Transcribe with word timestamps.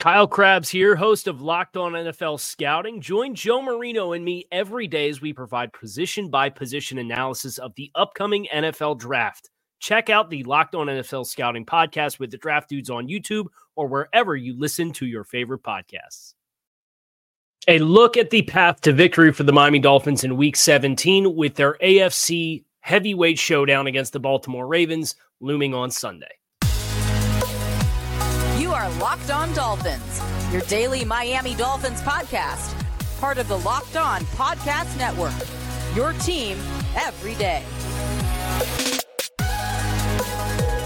Kyle 0.00 0.26
Crabbs 0.26 0.68
here, 0.68 0.96
host 0.96 1.28
of 1.28 1.40
Locked 1.40 1.76
On 1.76 1.92
NFL 1.92 2.38
Scouting. 2.38 3.00
Join 3.00 3.34
Joe 3.34 3.62
Marino 3.62 4.12
and 4.12 4.24
me 4.24 4.46
every 4.52 4.86
day 4.86 5.08
as 5.08 5.20
we 5.20 5.32
provide 5.32 5.72
position 5.72 6.28
by 6.28 6.50
position 6.50 6.98
analysis 6.98 7.58
of 7.58 7.74
the 7.76 7.90
upcoming 7.94 8.46
NFL 8.52 8.98
draft. 8.98 9.50
Check 9.78 10.10
out 10.10 10.30
the 10.30 10.42
Locked 10.44 10.74
On 10.74 10.88
NFL 10.88 11.26
Scouting 11.26 11.64
podcast 11.64 12.18
with 12.18 12.30
the 12.30 12.36
draft 12.36 12.68
dudes 12.68 12.90
on 12.90 13.08
YouTube 13.08 13.46
or 13.76 13.86
wherever 13.86 14.36
you 14.36 14.58
listen 14.58 14.92
to 14.94 15.06
your 15.06 15.24
favorite 15.24 15.62
podcasts. 15.62 16.34
A 17.66 17.78
look 17.78 18.18
at 18.18 18.28
the 18.28 18.42
path 18.42 18.82
to 18.82 18.92
victory 18.92 19.32
for 19.32 19.44
the 19.44 19.52
Miami 19.52 19.78
Dolphins 19.78 20.22
in 20.22 20.36
week 20.36 20.56
17 20.56 21.34
with 21.34 21.54
their 21.54 21.78
AFC 21.82 22.64
heavyweight 22.80 23.38
showdown 23.38 23.86
against 23.86 24.12
the 24.12 24.20
Baltimore 24.20 24.66
Ravens 24.66 25.14
looming 25.40 25.72
on 25.72 25.90
Sunday. 25.90 26.26
Are 28.74 28.90
Locked 28.94 29.30
On 29.30 29.54
Dolphins, 29.54 30.20
your 30.52 30.62
daily 30.62 31.04
Miami 31.04 31.54
Dolphins 31.54 32.02
podcast, 32.02 32.74
part 33.20 33.38
of 33.38 33.46
the 33.46 33.58
Locked 33.58 33.94
On 33.96 34.22
Podcast 34.22 34.98
Network. 34.98 35.32
Your 35.94 36.12
team 36.14 36.58
every 36.96 37.36
day. 37.36 37.62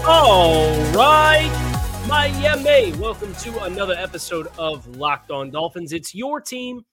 All 0.05 0.69
right, 0.93 1.49
Miami. 2.07 2.91
Welcome 2.99 3.33
to 3.33 3.63
another 3.63 3.95
episode 3.95 4.49
of 4.59 4.85
Locked 4.95 5.31
On 5.31 5.49
Dolphins. 5.49 5.91
It's 5.91 6.13
your 6.13 6.39
team 6.39 6.85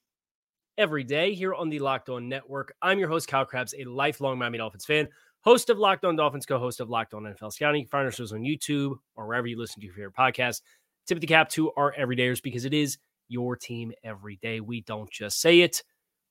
every 0.79 1.03
day 1.03 1.35
here 1.35 1.53
on 1.53 1.69
the 1.69 1.77
Locked 1.77 2.09
On 2.09 2.27
Network. 2.27 2.73
I'm 2.81 2.97
your 2.97 3.07
host, 3.07 3.27
Kyle 3.27 3.45
Crabbs, 3.45 3.75
a 3.77 3.83
lifelong 3.83 4.39
Miami 4.39 4.57
Dolphins 4.57 4.85
fan, 4.85 5.07
host 5.41 5.69
of 5.69 5.77
Locked 5.77 6.05
On 6.05 6.15
Dolphins, 6.15 6.47
co 6.47 6.57
host 6.57 6.79
of 6.79 6.89
Locked 6.89 7.13
On 7.13 7.21
NFL 7.21 7.53
Scouting. 7.53 7.81
You 7.81 7.85
can 7.85 7.91
find 7.91 8.05
our 8.05 8.11
shows 8.11 8.33
on 8.33 8.39
YouTube 8.39 8.95
or 9.15 9.27
wherever 9.27 9.45
you 9.45 9.59
listen 9.59 9.79
to 9.79 9.85
your 9.85 9.93
favorite 9.93 10.15
podcast. 10.15 10.61
Tip 11.07 11.17
of 11.17 11.21
the 11.21 11.27
cap 11.27 11.49
to 11.51 11.71
our 11.73 11.93
everydayers 11.93 12.41
because 12.41 12.65
it 12.65 12.73
is 12.73 12.97
your 13.29 13.55
team 13.55 13.93
every 14.03 14.37
day. 14.41 14.59
We 14.59 14.81
don't 14.81 15.09
just 15.09 15.41
say 15.41 15.61
it, 15.61 15.83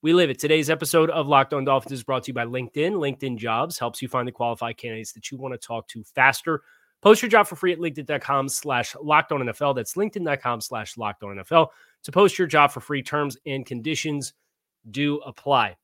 we 0.02 0.12
live 0.12 0.30
it. 0.30 0.38
Today's 0.38 0.70
episode 0.70 1.10
of 1.10 1.26
Locked 1.26 1.54
On 1.54 1.64
Dolphins 1.64 1.92
is 1.92 2.04
brought 2.04 2.24
to 2.24 2.28
you 2.28 2.34
by 2.34 2.44
LinkedIn. 2.44 2.92
LinkedIn 2.92 3.38
Jobs 3.38 3.78
helps 3.78 4.02
you 4.02 4.08
find 4.08 4.28
the 4.28 4.32
qualified 4.32 4.76
candidates 4.76 5.12
that 5.14 5.30
you 5.30 5.38
want 5.38 5.54
to 5.54 5.58
talk 5.58 5.88
to 5.88 6.04
faster. 6.04 6.62
Post 7.02 7.22
your 7.22 7.28
job 7.28 7.46
for 7.46 7.56
free 7.56 7.72
at 7.72 7.78
LinkedIn.com 7.78 8.48
slash 8.48 8.94
locked 9.02 9.32
on 9.32 9.40
NFL. 9.40 9.74
That's 9.74 9.94
LinkedIn.com 9.94 10.60
slash 10.60 10.96
locked 10.96 11.22
on 11.22 11.36
NFL. 11.36 11.68
To 12.04 12.12
post 12.12 12.38
your 12.38 12.46
job 12.46 12.70
for 12.70 12.80
free, 12.80 13.02
terms 13.02 13.36
and 13.46 13.64
conditions 13.64 14.34
do 14.90 15.18
apply. 15.18 15.76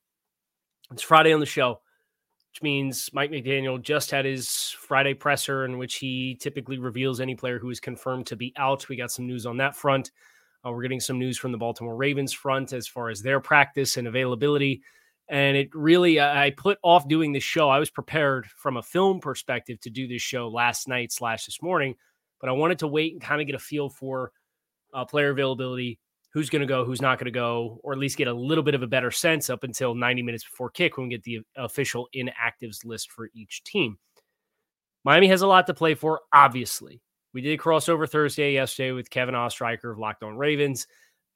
It's 0.91 1.01
Friday 1.01 1.33
on 1.33 1.39
the 1.39 1.45
show, 1.45 1.81
which 2.53 2.61
means 2.61 3.09
Mike 3.13 3.31
McDaniel 3.31 3.81
just 3.81 4.11
had 4.11 4.25
his 4.25 4.69
Friday 4.77 5.15
presser 5.15 5.65
in 5.65 5.79
which 5.79 5.95
he 5.95 6.37
typically 6.39 6.77
reveals 6.77 7.19
any 7.19 7.33
player 7.33 7.57
who 7.57 7.71
is 7.71 7.79
confirmed 7.79 8.27
to 8.27 8.35
be 8.35 8.53
out. 8.57 8.87
We 8.87 8.95
got 8.95 9.09
some 9.09 9.25
news 9.25 9.47
on 9.47 9.57
that 9.57 9.75
front. 9.75 10.11
Uh, 10.63 10.69
we're 10.69 10.83
getting 10.83 10.99
some 10.99 11.17
news 11.17 11.35
from 11.35 11.51
the 11.51 11.57
Baltimore 11.57 11.95
Ravens 11.95 12.31
front 12.31 12.71
as 12.71 12.87
far 12.87 13.09
as 13.09 13.23
their 13.23 13.39
practice 13.39 13.97
and 13.97 14.07
availability. 14.07 14.83
And 15.29 15.57
it 15.57 15.73
really, 15.73 16.21
I 16.21 16.53
put 16.55 16.77
off 16.83 17.07
doing 17.07 17.33
this 17.33 17.43
show. 17.43 17.69
I 17.69 17.79
was 17.79 17.89
prepared 17.89 18.45
from 18.45 18.77
a 18.77 18.83
film 18.83 19.19
perspective 19.19 19.79
to 19.79 19.89
do 19.89 20.07
this 20.07 20.21
show 20.21 20.47
last 20.47 20.87
night 20.87 21.11
slash 21.11 21.47
this 21.47 21.59
morning, 21.59 21.95
but 22.39 22.51
I 22.51 22.53
wanted 22.53 22.77
to 22.79 22.87
wait 22.87 23.13
and 23.13 23.21
kind 23.21 23.41
of 23.41 23.47
get 23.47 23.55
a 23.55 23.59
feel 23.59 23.89
for 23.89 24.31
uh, 24.93 25.05
player 25.05 25.31
availability, 25.31 25.97
who's 26.33 26.49
going 26.49 26.61
to 26.61 26.67
go, 26.67 26.83
who's 26.83 27.01
not 27.01 27.19
going 27.19 27.25
to 27.25 27.31
go, 27.31 27.79
or 27.83 27.93
at 27.93 27.99
least 27.99 28.17
get 28.17 28.27
a 28.27 28.33
little 28.33 28.63
bit 28.63 28.75
of 28.75 28.81
a 28.81 28.87
better 28.87 29.11
sense 29.11 29.49
up 29.49 29.63
until 29.63 29.93
90 29.93 30.23
minutes 30.23 30.43
before 30.43 30.69
kick 30.69 30.97
when 30.97 31.07
we 31.07 31.15
get 31.15 31.23
the 31.23 31.41
official 31.55 32.07
inactives 32.15 32.83
list 32.83 33.11
for 33.11 33.29
each 33.35 33.63
team. 33.63 33.97
Miami 35.03 35.27
has 35.27 35.41
a 35.41 35.47
lot 35.47 35.67
to 35.67 35.73
play 35.73 35.93
for, 35.93 36.21
obviously. 36.33 37.01
We 37.33 37.41
did 37.41 37.59
a 37.59 37.61
crossover 37.61 38.09
Thursday 38.09 38.53
yesterday 38.53 38.91
with 38.91 39.09
Kevin 39.09 39.35
Ostreicher 39.35 39.91
of 39.91 39.99
Locked 39.99 40.23
On 40.23 40.37
Ravens, 40.37 40.87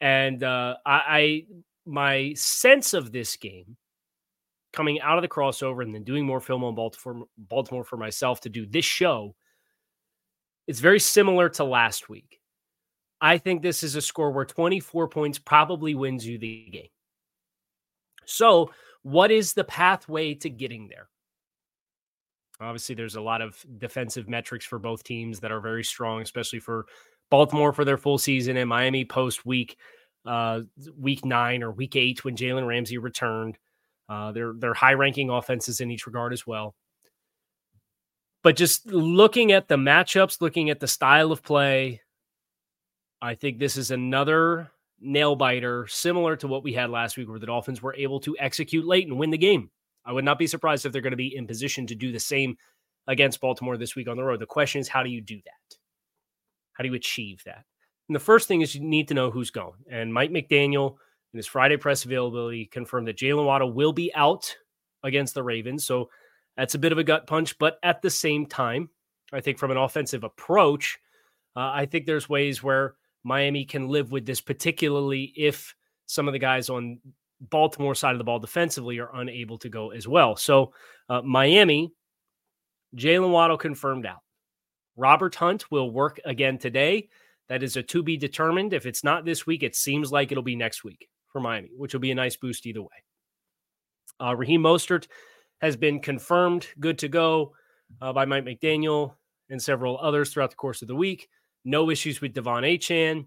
and 0.02 0.44
uh, 0.44 0.76
I, 0.86 1.02
I 1.08 1.46
my 1.86 2.34
sense 2.36 2.94
of 2.94 3.12
this 3.12 3.36
game 3.36 3.78
coming 4.74 5.00
out 5.02 5.18
of 5.18 5.22
the 5.22 5.28
crossover 5.28 5.82
and 5.82 5.94
then 5.94 6.04
doing 6.04 6.26
more 6.26 6.40
film 6.40 6.64
on 6.64 6.76
Baltimore, 6.76 7.26
Baltimore 7.38 7.84
for 7.84 7.98
myself 7.98 8.42
to 8.42 8.50
do 8.50 8.66
this 8.66 8.86
show, 8.86 9.36
it's 10.68 10.80
very 10.80 11.00
similar 11.00 11.50
to 11.50 11.64
last 11.64 12.10
week. 12.10 12.40
I 13.20 13.38
think 13.38 13.62
this 13.62 13.84
is 13.84 13.96
a 13.96 14.02
score 14.02 14.32
where 14.32 14.46
24 14.46 15.08
points 15.10 15.40
probably 15.40 15.96
wins 15.96 16.26
you 16.26 16.38
the 16.38 16.70
game. 16.72 16.90
So, 18.26 18.72
what 19.04 19.32
is 19.32 19.54
the 19.54 19.64
pathway 19.64 20.34
to 20.36 20.50
getting 20.50 20.88
there? 20.88 21.08
Obviously, 22.60 22.96
there's 22.96 23.16
a 23.16 23.22
lot 23.22 23.42
of 23.42 23.64
defensive 23.78 24.28
metrics 24.28 24.66
for 24.66 24.80
both 24.80 25.04
teams 25.04 25.40
that 25.40 25.52
are 25.52 25.62
very 25.62 25.84
strong, 25.84 26.22
especially 26.22 26.60
for 26.60 26.86
Baltimore 27.30 27.74
for 27.74 27.86
their 27.86 27.98
full 27.98 28.18
season 28.18 28.58
and 28.58 28.70
Miami 28.70 29.06
post 29.06 29.46
week 29.46 29.78
uh, 30.26 30.62
week 30.98 31.26
nine 31.26 31.64
or 31.64 31.72
week 31.72 31.96
eight 31.96 32.26
when 32.26 32.36
Jalen 32.36 32.68
Ramsey 32.68 32.98
returned. 32.98 33.58
Uh, 34.10 34.32
they're 34.32 34.54
they're 34.58 34.74
high 34.74 34.94
ranking 34.94 35.30
offenses 35.30 35.80
in 35.80 35.92
each 35.92 36.06
regard 36.06 36.34
as 36.34 36.46
well. 36.46 36.76
But 38.44 38.56
just 38.56 38.88
looking 38.88 39.52
at 39.52 39.68
the 39.68 39.76
matchups, 39.76 40.42
looking 40.42 40.70
at 40.70 40.80
the 40.80 40.88
style 40.88 41.32
of 41.32 41.44
play, 41.44 42.02
I 43.22 43.36
think 43.36 43.58
this 43.58 43.78
is 43.78 43.92
another 43.92 44.70
nail 45.00 45.36
biter 45.36 45.88
similar 45.88 46.36
to 46.38 46.48
what 46.48 46.64
we 46.64 46.74
had 46.74 46.90
last 46.90 47.18
week, 47.18 47.30
where 47.30 47.40
the 47.40 47.46
Dolphins 47.46 47.82
were 47.82 47.96
able 47.96 48.20
to 48.22 48.36
execute 48.40 48.86
late 48.86 49.08
and 49.08 49.18
win 49.18 49.32
the 49.32 49.38
game. 49.38 49.70
I 50.06 50.12
would 50.12 50.26
not 50.26 50.40
be 50.40 50.48
surprised 50.48 50.86
if 50.86 50.92
they're 50.92 51.02
going 51.02 51.12
to 51.12 51.18
be 51.18 51.36
in 51.36 51.48
position 51.48 51.88
to 51.88 51.96
do 51.96 52.12
the 52.12 52.20
same 52.20 52.58
against 53.08 53.42
Baltimore 53.42 53.78
this 53.78 53.96
week 53.96 54.08
on 54.08 54.18
the 54.18 54.24
road. 54.24 54.40
The 54.40 54.46
question 54.46 54.80
is, 54.80 54.88
how 54.88 55.04
do 55.04 55.10
you 55.10 55.22
do 55.22 55.36
that? 55.36 55.78
How 56.74 56.84
do 56.84 56.90
you 56.90 56.96
achieve 56.96 57.42
that? 57.46 57.66
And 58.08 58.16
the 58.16 58.20
first 58.20 58.48
thing 58.48 58.62
is 58.62 58.76
you 58.76 58.82
need 58.82 59.08
to 59.10 59.14
know 59.14 59.32
who's 59.32 59.50
going. 59.50 59.80
And 59.90 60.14
Mike 60.14 60.32
McDaniel 60.32 60.96
in 61.34 61.38
his 61.38 61.48
Friday 61.48 61.78
press 61.78 62.06
availability 62.06 62.66
confirmed 62.66 63.08
that 63.08 63.18
Jaylen 63.18 63.46
Waddle 63.46 63.74
will 63.74 63.94
be 63.94 64.14
out 64.14 64.56
against 65.04 65.34
the 65.34 65.44
Ravens. 65.44 65.86
So 65.86 66.10
that's 66.56 66.76
a 66.76 66.80
bit 66.80 66.92
of 66.92 66.98
a 66.98 67.04
gut 67.04 67.28
punch. 67.28 67.58
But 67.58 67.80
at 67.84 68.02
the 68.02 68.10
same 68.10 68.46
time, 68.46 68.90
I 69.34 69.42
think 69.42 69.58
from 69.58 69.72
an 69.72 69.78
offensive 69.78 70.24
approach, 70.24 70.98
uh, 71.56 71.72
I 71.74 71.86
think 71.86 72.06
there's 72.06 72.30
ways 72.30 72.64
where 72.64 72.96
Miami 73.28 73.66
can 73.66 73.90
live 73.90 74.12
with 74.12 74.26
this, 74.26 74.40
particularly 74.40 75.34
if 75.36 75.76
some 76.06 76.28
of 76.28 76.32
the 76.32 76.40
guys 76.40 76.70
on 76.70 77.00
Baltimore 77.42 77.94
side 77.94 78.14
of 78.14 78.20
the 78.20 78.24
ball 78.24 78.40
defensively 78.40 79.00
are 79.00 79.14
unable 79.14 79.58
to 79.60 79.70
go 79.70 79.92
as 79.92 80.08
well. 80.08 80.38
So 80.38 80.72
uh, 81.10 81.22
Miami, 81.22 81.92
Jaylen 82.96 83.32
Waddle 83.32 83.58
confirmed 83.58 84.06
out. 84.06 84.22
Robert 84.96 85.36
Hunt 85.36 85.70
will 85.70 85.92
work 85.92 86.22
again 86.24 86.58
today. 86.58 87.10
That 87.50 87.64
is 87.64 87.76
a 87.76 87.84
to 87.84 88.02
be 88.02 88.16
determined. 88.16 88.74
If 88.74 88.86
it's 88.86 89.04
not 89.04 89.26
this 89.26 89.46
week, 89.46 89.62
it 89.62 89.76
seems 89.76 90.10
like 90.10 90.32
it'll 90.32 90.42
be 90.42 90.56
next 90.56 90.86
week 90.86 91.10
for 91.28 91.42
Miami, 91.42 91.70
which 91.76 91.94
will 91.94 92.00
be 92.00 92.12
a 92.12 92.16
nice 92.16 92.38
boost 92.38 92.66
either 92.66 92.82
way. 92.82 93.04
Uh, 94.22 94.36
Raheem 94.36 94.62
Mostert 94.62 95.08
has 95.60 95.76
been 95.76 96.00
confirmed 96.00 96.68
good 96.80 96.98
to 97.00 97.10
go 97.10 97.54
uh, 98.02 98.14
by 98.14 98.26
Mike 98.26 98.46
McDaniel 98.46 99.16
and 99.50 99.62
several 99.62 99.98
others 100.00 100.32
throughout 100.32 100.50
the 100.50 100.56
course 100.56 100.82
of 100.82 100.88
the 100.88 100.96
week. 100.96 101.30
No 101.68 101.90
issues 101.90 102.22
with 102.22 102.34
De'Von 102.34 102.64
Achane. 102.64 103.26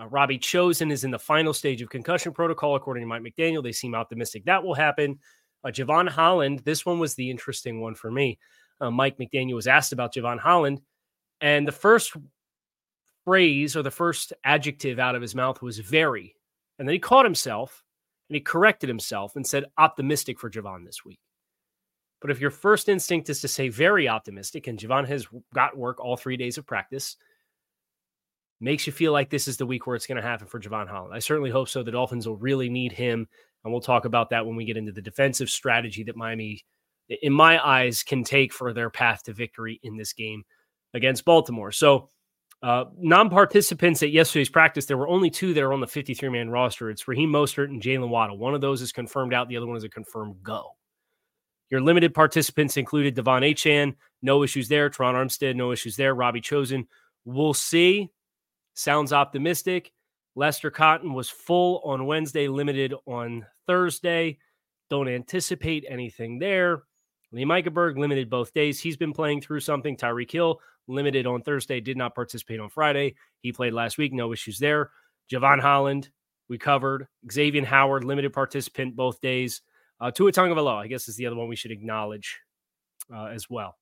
Uh, 0.00 0.06
Robbie 0.06 0.38
Chosen 0.38 0.90
is 0.90 1.04
in 1.04 1.10
the 1.10 1.18
final 1.18 1.52
stage 1.52 1.82
of 1.82 1.90
concussion 1.90 2.32
protocol, 2.32 2.74
according 2.74 3.02
to 3.02 3.06
Mike 3.06 3.22
McDaniel. 3.22 3.62
They 3.62 3.72
seem 3.72 3.94
optimistic 3.94 4.46
that 4.46 4.64
will 4.64 4.74
happen. 4.74 5.18
Uh, 5.62 5.68
Jevon 5.68 6.08
Holland, 6.08 6.60
this 6.64 6.86
one 6.86 6.98
was 6.98 7.14
the 7.14 7.30
interesting 7.30 7.82
one 7.82 7.94
for 7.94 8.10
me. 8.10 8.38
Uh, 8.80 8.90
Mike 8.90 9.18
McDaniel 9.18 9.56
was 9.56 9.66
asked 9.66 9.92
about 9.92 10.14
Jevon 10.14 10.38
Holland, 10.38 10.80
and 11.42 11.68
the 11.68 11.72
first 11.72 12.16
phrase 13.26 13.76
or 13.76 13.82
the 13.82 13.90
first 13.90 14.32
adjective 14.42 14.98
out 14.98 15.14
of 15.14 15.20
his 15.20 15.34
mouth 15.34 15.60
was 15.60 15.78
very. 15.78 16.34
And 16.78 16.88
then 16.88 16.94
he 16.94 16.98
caught 16.98 17.26
himself 17.26 17.84
and 18.30 18.36
he 18.36 18.40
corrected 18.40 18.88
himself 18.88 19.36
and 19.36 19.46
said 19.46 19.66
optimistic 19.76 20.40
for 20.40 20.48
Jevon 20.48 20.86
this 20.86 21.04
week. 21.04 21.20
But 22.22 22.30
if 22.30 22.40
your 22.40 22.50
first 22.50 22.88
instinct 22.88 23.28
is 23.28 23.42
to 23.42 23.48
say 23.48 23.68
very 23.68 24.08
optimistic, 24.08 24.66
and 24.66 24.78
Jevon 24.78 25.06
has 25.08 25.26
got 25.54 25.76
work 25.76 26.00
all 26.00 26.16
three 26.16 26.38
days 26.38 26.56
of 26.56 26.66
practice, 26.66 27.16
makes 28.60 28.86
you 28.86 28.92
feel 28.92 29.12
like 29.12 29.30
this 29.30 29.48
is 29.48 29.56
the 29.56 29.66
week 29.66 29.86
where 29.86 29.96
it's 29.96 30.06
going 30.06 30.16
to 30.16 30.26
happen 30.26 30.46
for 30.46 30.60
Jevon 30.60 30.88
Holland. 30.88 31.14
I 31.14 31.18
certainly 31.18 31.50
hope 31.50 31.68
so. 31.68 31.82
The 31.82 31.90
Dolphins 31.90 32.26
will 32.26 32.36
really 32.36 32.68
need 32.68 32.92
him 32.92 33.28
And 33.64 33.72
we'll 33.72 33.82
talk 33.82 34.04
about 34.04 34.30
that 34.30 34.46
when 34.46 34.56
we 34.56 34.64
get 34.64 34.76
into 34.76 34.92
the 34.92 35.02
defensive 35.02 35.50
strategy 35.50 36.04
that 36.04 36.16
Miami, 36.16 36.64
in 37.08 37.32
my 37.32 37.64
eyes, 37.64 38.02
can 38.02 38.24
take 38.24 38.52
for 38.52 38.72
their 38.72 38.90
path 38.90 39.24
to 39.24 39.32
victory 39.32 39.80
in 39.82 39.96
this 39.96 40.12
game 40.12 40.44
against 40.94 41.24
Baltimore. 41.24 41.72
So, 41.72 42.10
uh, 42.62 42.84
non 42.96 43.28
participants 43.28 44.02
at 44.02 44.12
yesterday's 44.12 44.48
practice, 44.48 44.86
there 44.86 44.96
were 44.96 45.08
only 45.08 45.30
two 45.30 45.52
that 45.52 45.62
are 45.62 45.72
on 45.72 45.80
the 45.80 45.86
53 45.86 46.28
man 46.30 46.48
roster. 46.48 46.90
It's 46.90 47.06
Raheem 47.06 47.30
Mostert 47.30 47.66
and 47.66 47.82
Jaylen 47.82 48.08
Waddle. 48.08 48.38
One 48.38 48.54
of 48.54 48.60
those 48.60 48.80
is 48.80 48.92
confirmed 48.92 49.34
out, 49.34 49.48
the 49.48 49.56
other 49.56 49.66
one 49.66 49.76
is 49.76 49.84
a 49.84 49.88
confirmed 49.88 50.36
go. 50.42 50.76
Your 51.70 51.80
limited 51.80 52.14
participants 52.14 52.76
included 52.76 53.16
De'Von 53.16 53.42
Achane, 53.42 53.96
no 54.22 54.42
issues 54.42 54.68
there. 54.68 54.88
Terron 54.88 55.14
Armstead, 55.14 55.56
no 55.56 55.72
issues 55.72 55.96
there. 55.96 56.14
Robbie 56.14 56.40
Chosen, 56.40 56.86
we'll 57.24 57.54
see. 57.54 58.10
Sounds 58.76 59.12
optimistic. 59.12 59.92
Lester 60.34 60.70
Cotton 60.70 61.14
was 61.14 61.30
full 61.30 61.80
on 61.82 62.04
Wednesday, 62.04 62.46
limited 62.46 62.94
on 63.06 63.46
Thursday. 63.66 64.38
Don't 64.90 65.08
anticipate 65.08 65.86
anything 65.88 66.38
there. 66.38 66.82
Liam 67.34 67.46
Eichenberg, 67.46 67.96
limited 67.98 68.28
both 68.28 68.52
days. 68.52 68.78
He's 68.78 68.98
been 68.98 69.14
playing 69.14 69.40
through 69.40 69.60
something. 69.60 69.96
Tyreek 69.96 70.30
Hill, 70.30 70.60
limited 70.88 71.26
on 71.26 71.40
Thursday, 71.40 71.80
did 71.80 71.96
not 71.96 72.14
participate 72.14 72.60
on 72.60 72.68
Friday. 72.68 73.14
He 73.40 73.50
played 73.50 73.72
last 73.72 73.96
week, 73.96 74.12
no 74.12 74.32
issues 74.32 74.58
there. 74.58 74.90
Jevon 75.32 75.58
Holland, 75.58 76.10
we 76.48 76.58
covered. 76.58 77.08
Xavier 77.32 77.64
Howard, 77.64 78.04
limited 78.04 78.34
participant 78.34 78.94
both 78.94 79.20
days. 79.22 79.62
Uh, 80.00 80.10
Tua 80.10 80.32
Tagovailoa, 80.32 80.76
I 80.76 80.86
guess, 80.86 81.08
is 81.08 81.16
the 81.16 81.26
other 81.26 81.36
one 81.36 81.48
we 81.48 81.56
should 81.56 81.72
acknowledge 81.72 82.40
uh, 83.12 83.24
as 83.24 83.48
well. 83.48 83.76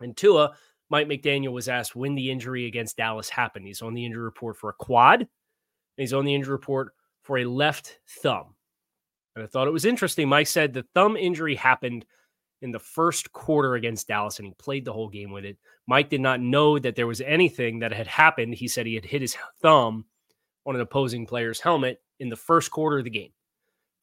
And 0.00 0.16
Tua, 0.16 0.56
Mike 0.90 1.08
McDaniel 1.08 1.52
was 1.52 1.68
asked 1.68 1.94
when 1.94 2.14
the 2.14 2.30
injury 2.30 2.66
against 2.66 2.96
Dallas 2.96 3.28
happened. 3.28 3.66
He's 3.66 3.82
on 3.82 3.94
the 3.94 4.04
injury 4.04 4.22
report 4.22 4.56
for 4.56 4.70
a 4.70 4.74
quad, 4.74 5.20
and 5.20 5.28
he's 5.96 6.12
on 6.12 6.24
the 6.24 6.34
injury 6.34 6.52
report 6.52 6.94
for 7.22 7.38
a 7.38 7.44
left 7.44 7.98
thumb. 8.22 8.54
And 9.34 9.44
I 9.44 9.46
thought 9.46 9.68
it 9.68 9.72
was 9.72 9.84
interesting. 9.84 10.28
Mike 10.28 10.46
said 10.46 10.72
the 10.72 10.86
thumb 10.94 11.16
injury 11.16 11.54
happened 11.54 12.04
in 12.62 12.72
the 12.72 12.78
first 12.78 13.32
quarter 13.32 13.74
against 13.74 14.08
Dallas, 14.08 14.38
and 14.38 14.46
he 14.46 14.54
played 14.54 14.84
the 14.84 14.92
whole 14.92 15.08
game 15.08 15.30
with 15.30 15.44
it. 15.44 15.58
Mike 15.86 16.08
did 16.08 16.20
not 16.20 16.40
know 16.40 16.78
that 16.78 16.96
there 16.96 17.06
was 17.06 17.20
anything 17.20 17.78
that 17.80 17.92
had 17.92 18.06
happened. 18.06 18.54
He 18.54 18.66
said 18.66 18.86
he 18.86 18.94
had 18.94 19.04
hit 19.04 19.22
his 19.22 19.36
thumb 19.60 20.06
on 20.66 20.74
an 20.74 20.80
opposing 20.80 21.26
player's 21.26 21.60
helmet 21.60 22.02
in 22.18 22.28
the 22.28 22.36
first 22.36 22.70
quarter 22.70 22.98
of 22.98 23.04
the 23.04 23.10
game. 23.10 23.32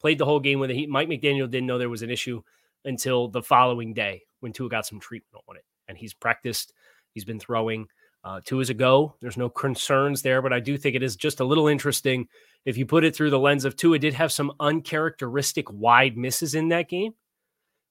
Played 0.00 0.18
the 0.18 0.24
whole 0.24 0.40
game 0.40 0.58
with 0.58 0.70
it. 0.70 0.88
Mike 0.88 1.08
McDaniel 1.08 1.50
didn't 1.50 1.66
know 1.66 1.78
there 1.78 1.88
was 1.88 2.02
an 2.02 2.10
issue 2.10 2.42
until 2.84 3.28
the 3.28 3.42
following 3.42 3.92
day 3.92 4.22
when 4.40 4.52
Tua 4.52 4.68
got 4.68 4.86
some 4.86 5.00
treatment 5.00 5.44
on 5.48 5.56
it. 5.56 5.64
And 5.88 5.96
he's 5.96 6.14
practiced, 6.14 6.72
he's 7.16 7.24
been 7.24 7.40
throwing. 7.40 7.88
Uh, 8.22 8.40
Tua 8.44 8.60
is 8.60 8.70
a 8.70 8.74
go. 8.74 9.16
There's 9.22 9.38
no 9.38 9.48
concerns 9.48 10.20
there, 10.20 10.42
but 10.42 10.52
I 10.52 10.60
do 10.60 10.76
think 10.76 10.94
it 10.94 11.02
is 11.02 11.16
just 11.16 11.40
a 11.40 11.44
little 11.44 11.66
interesting 11.66 12.28
if 12.66 12.76
you 12.76 12.84
put 12.84 13.04
it 13.04 13.16
through 13.16 13.30
the 13.30 13.38
lens 13.38 13.64
of 13.64 13.74
Tua 13.74 13.98
did 13.98 14.12
have 14.12 14.30
some 14.30 14.52
uncharacteristic 14.60 15.72
wide 15.72 16.18
misses 16.18 16.54
in 16.54 16.68
that 16.68 16.90
game. 16.90 17.14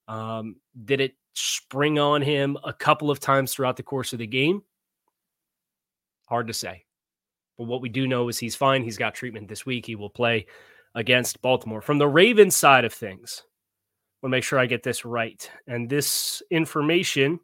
Um, 0.07 0.57
did 0.83 1.01
it 1.01 1.15
spring 1.33 1.97
on 1.97 2.21
him 2.21 2.57
a 2.63 2.73
couple 2.73 3.09
of 3.09 3.19
times 3.19 3.51
throughout 3.53 3.77
the 3.77 3.83
course 3.83 4.13
of 4.13 4.19
the 4.19 4.27
game? 4.27 4.61
Hard 6.27 6.47
to 6.47 6.53
say. 6.53 6.85
But 7.57 7.65
what 7.65 7.81
we 7.81 7.89
do 7.89 8.05
know 8.05 8.29
is 8.29 8.37
he's 8.37 8.55
fine. 8.55 8.83
He's 8.83 8.97
got 8.97 9.15
treatment 9.15 9.47
this 9.47 9.65
week. 9.65 9.87
He 9.87 9.95
will 9.95 10.09
play 10.09 10.45
against 10.93 11.41
Baltimore. 11.41 11.81
From 11.81 11.97
the 11.97 12.07
Ravens 12.07 12.55
side 12.55 12.85
of 12.85 12.93
things, 12.93 13.41
I 13.41 14.25
want 14.25 14.31
to 14.31 14.37
make 14.37 14.43
sure 14.43 14.59
I 14.59 14.65
get 14.65 14.83
this 14.83 15.05
right. 15.05 15.49
And 15.65 15.89
this 15.89 16.43
information 16.51 17.39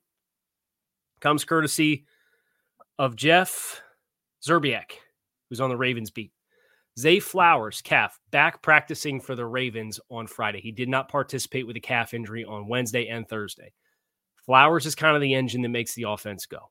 comes 1.22 1.46
courtesy 1.46 2.06
of 3.00 3.16
Jeff 3.16 3.82
Zrebiec, 4.46 4.94
who's 5.50 5.62
on 5.62 5.70
the 5.70 5.78
Ravens 5.78 6.12
beat. 6.12 6.32
Zay 7.00 7.20
Flowers, 7.20 7.82
calf, 7.82 8.20
back 8.32 8.62
practicing 8.62 9.22
for 9.22 9.34
the 9.34 9.46
Ravens 9.46 10.00
on 10.10 10.28
Friday. 10.28 10.60
He 10.60 10.72
did 10.72 10.90
not 10.90 11.08
participate 11.08 11.66
with 11.66 11.78
a 11.78 11.80
calf 11.80 12.14
injury 12.14 12.44
on 12.44 12.68
Wednesday 12.68 13.08
and 13.08 13.28
Thursday. 13.28 13.72
Flowers 14.46 14.86
is 14.86 14.96
kind 14.96 15.16
of 15.16 15.22
the 15.22 15.34
engine 15.34 15.62
that 15.62 15.70
makes 15.70 15.94
the 15.96 16.04
offense 16.04 16.46
go 16.46 16.70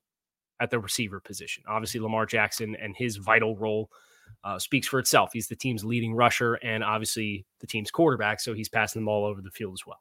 at 0.61 0.71
the 0.71 0.79
receiver 0.79 1.21
position. 1.21 1.65
Obviously, 1.67 2.01
Lamar 2.01 2.27
Jackson 2.27 2.77
and 2.77 2.95
his 2.95 3.17
vital 3.17 3.57
role 3.57 3.91
uh, 4.45 4.59
speaks 4.59 4.87
for 4.87 4.99
itself. 4.99 5.31
He's 5.33 5.49
the 5.49 5.57
team's 5.57 5.85
leading 5.85 6.15
rusher 6.15 6.55
and 6.55 6.85
obviously 6.85 7.47
the 7.61 7.67
team's 7.67 7.91
quarterback, 7.91 8.41
so 8.41 8.53
he's 8.53 8.69
passing 8.69 9.03
the 9.03 9.07
ball 9.07 9.25
over 9.25 9.41
the 9.41 9.51
field 9.51 9.73
as 9.75 9.87
well. 9.87 10.01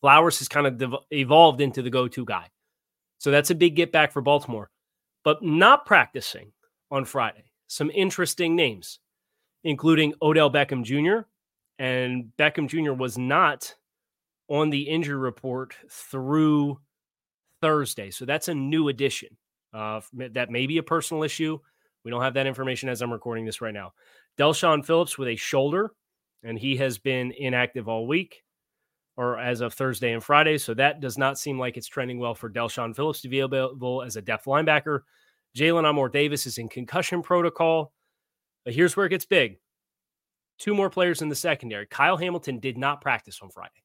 Flowers 0.00 0.38
has 0.38 0.48
kind 0.48 0.66
of 0.66 0.78
dev- 0.78 0.94
evolved 1.10 1.60
into 1.60 1.82
the 1.82 1.90
go 1.90 2.06
to 2.06 2.24
guy. 2.24 2.48
So 3.18 3.30
that's 3.30 3.50
a 3.50 3.54
big 3.54 3.76
get 3.76 3.92
back 3.92 4.12
for 4.12 4.22
Baltimore. 4.22 4.70
But 5.24 5.42
not 5.42 5.84
practicing 5.84 6.52
on 6.90 7.04
Friday 7.04 7.48
some 7.68 7.90
interesting 7.90 8.56
names, 8.56 8.98
including 9.62 10.14
Odell 10.20 10.50
Beckham 10.50 10.82
Jr. 10.82 11.28
And 11.78 12.32
Beckham 12.38 12.68
Jr. 12.68 12.92
was 12.92 13.16
not 13.16 13.74
on 14.48 14.70
the 14.70 14.82
injury 14.82 15.16
report 15.16 15.74
through 15.90 16.80
Thursday. 17.60 18.10
So 18.10 18.24
that's 18.24 18.48
a 18.48 18.54
new 18.54 18.88
addition. 18.88 19.36
Uh, 19.72 20.00
that 20.14 20.50
may 20.50 20.66
be 20.66 20.78
a 20.78 20.82
personal 20.82 21.22
issue. 21.22 21.58
We 22.04 22.10
don't 22.10 22.22
have 22.22 22.34
that 22.34 22.46
information 22.46 22.88
as 22.88 23.02
I'm 23.02 23.12
recording 23.12 23.44
this 23.44 23.60
right 23.60 23.74
now. 23.74 23.92
Del'Shawn 24.38 24.84
Phillips 24.84 25.18
with 25.18 25.28
a 25.28 25.36
shoulder, 25.36 25.92
and 26.42 26.58
he 26.58 26.76
has 26.78 26.96
been 26.96 27.32
inactive 27.36 27.88
all 27.88 28.06
week 28.06 28.42
or 29.18 29.36
as 29.36 29.60
of 29.60 29.74
Thursday 29.74 30.12
and 30.12 30.22
Friday. 30.22 30.56
So 30.56 30.74
that 30.74 31.00
does 31.00 31.18
not 31.18 31.40
seem 31.40 31.58
like 31.58 31.76
it's 31.76 31.88
trending 31.88 32.20
well 32.20 32.36
for 32.36 32.48
Del'Shawn 32.48 32.94
Phillips 32.94 33.20
to 33.22 33.28
be 33.28 33.40
available 33.40 34.00
as 34.00 34.14
a 34.14 34.22
depth 34.22 34.44
linebacker. 34.44 35.00
Jalen 35.56 35.84
Armour 35.84 36.08
Davis 36.08 36.46
is 36.46 36.56
in 36.56 36.68
concussion 36.68 37.20
protocol. 37.20 37.92
But 38.64 38.74
here's 38.74 38.96
where 38.96 39.06
it 39.06 39.10
gets 39.10 39.26
big. 39.26 39.58
Two 40.60 40.72
more 40.72 40.88
players 40.88 41.20
in 41.20 41.28
the 41.28 41.34
secondary. 41.34 41.86
Kyle 41.86 42.16
Hamilton 42.16 42.60
did 42.60 42.78
not 42.78 43.00
practice 43.00 43.40
on 43.42 43.50
Friday. 43.50 43.82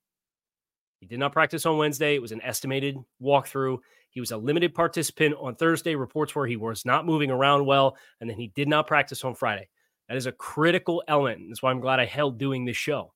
He 1.00 1.08
did 1.08 1.18
not 1.18 1.34
practice 1.34 1.66
on 1.66 1.80
Wednesday. 1.80 2.14
It 2.14 2.22
was 2.22 2.32
an 2.32 2.42
estimated 2.44 2.98
walkthrough. 3.20 3.80
He 4.12 4.20
was 4.20 4.32
a 4.32 4.38
limited 4.38 4.76
participant 4.76 5.36
on 5.40 5.56
Thursday. 5.56 5.96
Reports 5.96 6.36
where 6.36 6.46
he 6.46 6.58
was 6.58 6.86
not 6.86 7.08
moving 7.08 7.32
around 7.32 7.66
well, 7.66 7.98
and 8.22 8.30
then 8.30 8.38
he 8.38 8.50
did 8.50 8.68
not 8.68 8.86
practice 8.86 9.24
on 9.24 9.34
Friday. 9.34 9.68
That 10.10 10.18
is 10.18 10.28
a 10.28 10.32
critical 10.32 11.04
element. 11.08 11.42
That's 11.48 11.64
why 11.64 11.72
I'm 11.72 11.80
glad 11.80 12.00
I 12.00 12.06
held 12.06 12.38
doing 12.38 12.66
this 12.66 12.78
show. 12.78 13.14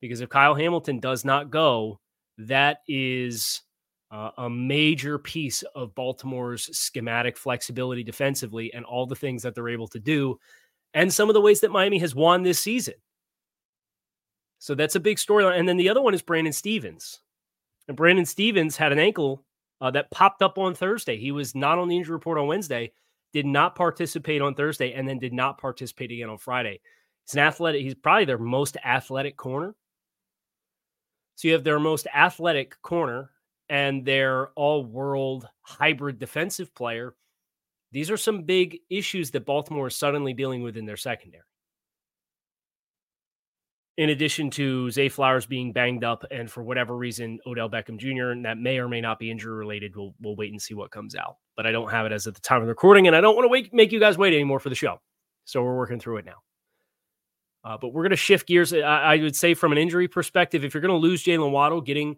Because 0.00 0.20
if 0.20 0.28
Kyle 0.28 0.54
Hamilton 0.54 1.00
does 1.00 1.24
not 1.24 1.50
go, 1.50 2.00
that 2.38 2.78
is 2.86 3.62
uh, 4.10 4.30
a 4.38 4.50
major 4.50 5.18
piece 5.18 5.62
of 5.74 5.94
Baltimore's 5.94 6.76
schematic 6.76 7.36
flexibility 7.36 8.04
defensively 8.04 8.72
and 8.72 8.84
all 8.84 9.06
the 9.06 9.16
things 9.16 9.42
that 9.42 9.54
they're 9.54 9.68
able 9.68 9.88
to 9.88 9.98
do, 9.98 10.38
and 10.94 11.12
some 11.12 11.28
of 11.28 11.34
the 11.34 11.40
ways 11.40 11.60
that 11.60 11.72
Miami 11.72 11.98
has 11.98 12.14
won 12.14 12.42
this 12.42 12.58
season. 12.58 12.94
So 14.58 14.74
that's 14.74 14.94
a 14.94 15.00
big 15.00 15.18
storyline. 15.18 15.58
And 15.58 15.68
then 15.68 15.76
the 15.76 15.88
other 15.88 16.00
one 16.00 16.14
is 16.14 16.22
Brandon 16.22 16.52
Stephens. 16.52 17.20
And 17.88 17.96
Brandon 17.96 18.24
Stephens 18.24 18.76
had 18.76 18.92
an 18.92 18.98
ankle 18.98 19.44
uh, 19.80 19.90
that 19.90 20.10
popped 20.10 20.42
up 20.42 20.58
on 20.58 20.74
Thursday. 20.74 21.16
He 21.18 21.32
was 21.32 21.54
not 21.54 21.78
on 21.78 21.88
the 21.88 21.96
injury 21.96 22.14
report 22.14 22.38
on 22.38 22.46
Wednesday, 22.46 22.92
did 23.32 23.46
not 23.46 23.74
participate 23.74 24.40
on 24.40 24.54
Thursday, 24.54 24.92
and 24.92 25.06
then 25.06 25.18
did 25.18 25.32
not 25.32 25.58
participate 25.58 26.10
again 26.10 26.30
on 26.30 26.38
Friday. 26.38 26.80
He's 27.26 27.34
an 27.34 27.40
athletic, 27.40 27.82
he's 27.82 27.94
probably 27.94 28.24
their 28.24 28.38
most 28.38 28.76
athletic 28.84 29.36
corner. 29.36 29.74
So 31.36 31.48
you 31.48 31.54
have 31.54 31.64
their 31.64 31.78
most 31.78 32.06
athletic 32.14 32.80
corner 32.82 33.30
and 33.68 34.04
their 34.04 34.48
all 34.56 34.84
world 34.84 35.46
hybrid 35.62 36.18
defensive 36.18 36.74
player, 36.74 37.14
these 37.92 38.10
are 38.10 38.16
some 38.16 38.42
big 38.42 38.78
issues 38.90 39.30
that 39.32 39.46
Baltimore 39.46 39.88
is 39.88 39.96
suddenly 39.96 40.32
dealing 40.32 40.62
with 40.62 40.76
in 40.76 40.86
their 40.86 40.96
secondary. 40.96 41.44
In 43.98 44.10
addition 44.10 44.50
to 44.50 44.90
Zay 44.90 45.08
Flowers 45.08 45.46
being 45.46 45.72
banged 45.72 46.04
up, 46.04 46.24
and 46.30 46.50
for 46.50 46.62
whatever 46.62 46.94
reason, 46.94 47.38
Odell 47.46 47.70
Beckham 47.70 47.96
Jr., 47.96 48.30
and 48.30 48.44
that 48.44 48.58
may 48.58 48.78
or 48.78 48.88
may 48.88 49.00
not 49.00 49.18
be 49.18 49.30
injury 49.30 49.56
related. 49.56 49.96
We'll, 49.96 50.14
we'll 50.20 50.36
wait 50.36 50.52
and 50.52 50.60
see 50.60 50.74
what 50.74 50.90
comes 50.90 51.14
out. 51.14 51.36
But 51.56 51.66
I 51.66 51.72
don't 51.72 51.90
have 51.90 52.04
it 52.04 52.12
as 52.12 52.26
at 52.26 52.34
the 52.34 52.40
time 52.42 52.60
of 52.60 52.66
the 52.66 52.72
recording, 52.72 53.06
and 53.06 53.16
I 53.16 53.22
don't 53.22 53.36
want 53.36 53.50
to 53.50 53.70
make 53.74 53.92
you 53.92 54.00
guys 54.00 54.18
wait 54.18 54.34
anymore 54.34 54.60
for 54.60 54.68
the 54.68 54.74
show. 54.74 55.00
So 55.46 55.62
we're 55.62 55.76
working 55.76 55.98
through 55.98 56.18
it 56.18 56.26
now. 56.26 56.42
Uh, 57.66 57.76
but 57.76 57.92
we're 57.92 58.04
going 58.04 58.10
to 58.10 58.16
shift 58.16 58.46
gears. 58.46 58.72
I, 58.72 58.78
I, 58.78 59.16
would 59.16 59.34
say, 59.34 59.52
from 59.52 59.72
an 59.72 59.78
injury 59.78 60.06
perspective, 60.06 60.64
if 60.64 60.72
you're 60.72 60.80
going 60.80 60.94
to 60.94 60.96
lose 60.96 61.24
Jaylen 61.24 61.50
Waddle, 61.50 61.80
getting 61.80 62.16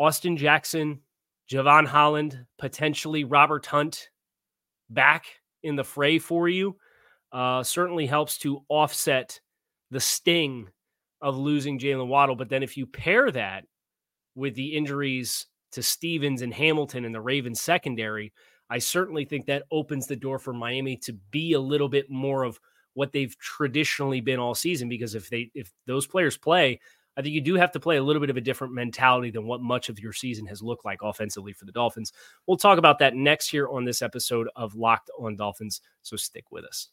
Austin 0.00 0.36
Jackson, 0.36 0.98
Jevon 1.48 1.86
Holland, 1.86 2.44
potentially 2.58 3.22
Robert 3.22 3.66
Hunt 3.66 4.08
back 4.90 5.26
in 5.62 5.76
the 5.76 5.84
fray 5.84 6.18
for 6.18 6.48
you 6.48 6.76
uh, 7.30 7.62
certainly 7.62 8.04
helps 8.04 8.36
to 8.38 8.64
offset 8.68 9.38
the 9.92 10.00
sting 10.00 10.68
of 11.20 11.36
losing 11.36 11.78
Jaylen 11.78 12.08
Waddle. 12.08 12.34
But 12.34 12.48
then 12.48 12.64
if 12.64 12.76
you 12.76 12.84
pair 12.84 13.30
that 13.30 13.66
with 14.34 14.56
the 14.56 14.74
injuries 14.74 15.46
to 15.70 15.84
Stephens 15.84 16.42
and 16.42 16.52
Hamilton 16.52 17.04
and 17.04 17.14
the 17.14 17.20
Ravens 17.20 17.60
secondary, 17.60 18.32
I 18.68 18.78
certainly 18.78 19.24
think 19.24 19.46
that 19.46 19.62
opens 19.70 20.08
the 20.08 20.16
door 20.16 20.40
for 20.40 20.52
Miami 20.52 20.96
to 21.04 21.12
be 21.30 21.52
a 21.52 21.60
little 21.60 21.88
bit 21.88 22.10
more 22.10 22.42
of 22.42 22.58
what 22.94 23.12
they've 23.12 23.36
traditionally 23.38 24.20
been 24.20 24.38
all 24.38 24.54
season. 24.54 24.88
Because 24.88 25.14
if 25.14 25.28
they 25.28 25.50
if 25.54 25.72
those 25.86 26.06
players 26.06 26.36
play, 26.36 26.80
I 27.16 27.22
think 27.22 27.34
you 27.34 27.40
do 27.40 27.54
have 27.54 27.72
to 27.72 27.80
play 27.80 27.96
a 27.96 28.02
little 28.02 28.20
bit 28.20 28.30
of 28.30 28.36
a 28.36 28.40
different 28.40 28.74
mentality 28.74 29.30
than 29.30 29.46
what 29.46 29.60
much 29.60 29.88
of 29.88 30.00
your 30.00 30.12
season 30.12 30.46
has 30.46 30.62
looked 30.62 30.84
like 30.84 31.00
offensively 31.02 31.52
for 31.52 31.64
the 31.64 31.72
Dolphins. 31.72 32.12
We'll 32.46 32.56
talk 32.56 32.78
about 32.78 32.98
that 32.98 33.14
next 33.14 33.48
here 33.48 33.68
on 33.68 33.84
this 33.84 34.02
episode 34.02 34.48
of 34.56 34.74
Locked 34.74 35.10
on 35.18 35.36
Dolphins. 35.36 35.80
So 36.02 36.16
stick 36.16 36.50
with 36.50 36.64
us. 36.64 36.88